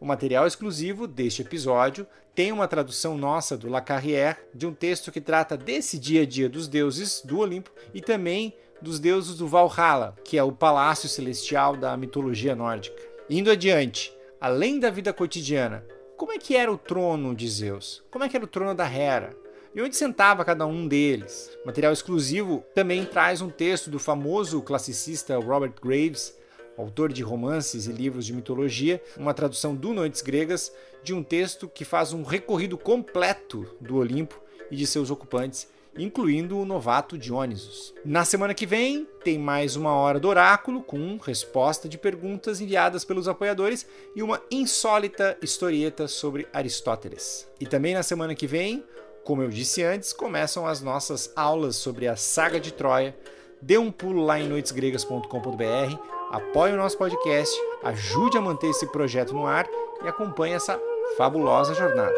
O 0.00 0.06
material 0.06 0.46
exclusivo 0.46 1.06
deste 1.06 1.42
episódio 1.42 2.06
tem 2.34 2.50
uma 2.50 2.66
tradução 2.66 3.14
nossa 3.18 3.58
do 3.58 3.68
Lacarrière 3.68 4.38
de 4.54 4.66
um 4.66 4.72
texto 4.72 5.12
que 5.12 5.20
trata 5.20 5.54
desse 5.54 5.98
dia 5.98 6.22
a 6.22 6.26
dia 6.26 6.48
dos 6.48 6.66
deuses 6.66 7.20
do 7.22 7.40
Olimpo 7.40 7.70
e 7.92 8.00
também 8.00 8.56
dos 8.80 8.98
deuses 8.98 9.36
do 9.36 9.46
Valhalla, 9.46 10.16
que 10.24 10.38
é 10.38 10.42
o 10.42 10.50
palácio 10.50 11.10
celestial 11.10 11.76
da 11.76 11.94
mitologia 11.94 12.56
nórdica. 12.56 12.96
Indo 13.28 13.50
adiante, 13.50 14.16
além 14.40 14.80
da 14.80 14.88
vida 14.88 15.12
cotidiana, 15.12 15.84
como 16.16 16.32
é 16.32 16.38
que 16.38 16.56
era 16.56 16.70
o 16.70 16.78
trono 16.78 17.34
de 17.34 17.48
Zeus? 17.48 18.02
Como 18.10 18.24
é 18.24 18.28
que 18.28 18.36
era 18.36 18.44
o 18.44 18.48
trono 18.48 18.74
da 18.74 18.88
Hera? 18.88 19.36
E 19.74 19.82
onde 19.82 19.96
sentava 19.96 20.44
cada 20.44 20.64
um 20.64 20.86
deles? 20.86 21.50
Material 21.66 21.92
exclusivo 21.92 22.64
também 22.74 23.04
traz 23.04 23.40
um 23.40 23.50
texto 23.50 23.90
do 23.90 23.98
famoso 23.98 24.62
classicista 24.62 25.36
Robert 25.36 25.74
Graves, 25.82 26.36
autor 26.78 27.12
de 27.12 27.22
romances 27.22 27.86
e 27.86 27.92
livros 27.92 28.24
de 28.24 28.32
mitologia, 28.32 29.02
uma 29.16 29.34
tradução 29.34 29.74
do 29.74 29.92
Noites 29.92 30.22
Gregas, 30.22 30.72
de 31.02 31.12
um 31.12 31.22
texto 31.22 31.68
que 31.68 31.84
faz 31.84 32.12
um 32.12 32.22
recorrido 32.22 32.78
completo 32.78 33.68
do 33.80 33.96
Olimpo 33.96 34.40
e 34.70 34.76
de 34.76 34.86
seus 34.86 35.10
ocupantes 35.10 35.68
incluindo 35.98 36.58
o 36.58 36.64
novato 36.64 37.16
Dionysus. 37.16 37.94
Na 38.04 38.24
semana 38.24 38.54
que 38.54 38.66
vem, 38.66 39.06
tem 39.22 39.38
mais 39.38 39.76
uma 39.76 39.94
hora 39.94 40.20
do 40.20 40.28
oráculo 40.28 40.82
com 40.82 41.16
resposta 41.18 41.88
de 41.88 41.98
perguntas 41.98 42.60
enviadas 42.60 43.04
pelos 43.04 43.28
apoiadores 43.28 43.86
e 44.14 44.22
uma 44.22 44.40
insólita 44.50 45.36
historieta 45.40 46.08
sobre 46.08 46.46
Aristóteles. 46.52 47.48
E 47.60 47.66
também 47.66 47.94
na 47.94 48.02
semana 48.02 48.34
que 48.34 48.46
vem, 48.46 48.84
como 49.24 49.42
eu 49.42 49.48
disse 49.48 49.82
antes, 49.82 50.12
começam 50.12 50.66
as 50.66 50.80
nossas 50.80 51.32
aulas 51.34 51.76
sobre 51.76 52.06
a 52.06 52.16
saga 52.16 52.60
de 52.60 52.72
Troia. 52.72 53.16
Dê 53.62 53.78
um 53.78 53.90
pulo 53.90 54.22
lá 54.24 54.38
em 54.38 54.48
noitesgregas.com.br, 54.48 55.96
apoie 56.30 56.72
o 56.72 56.76
nosso 56.76 56.98
podcast, 56.98 57.58
ajude 57.82 58.36
a 58.36 58.40
manter 58.42 58.68
esse 58.68 58.86
projeto 58.88 59.32
no 59.32 59.46
ar 59.46 59.66
e 60.04 60.08
acompanhe 60.08 60.54
essa 60.54 60.78
fabulosa 61.16 61.72
jornada. 61.74 62.14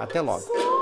Até 0.00 0.20
logo! 0.20 0.81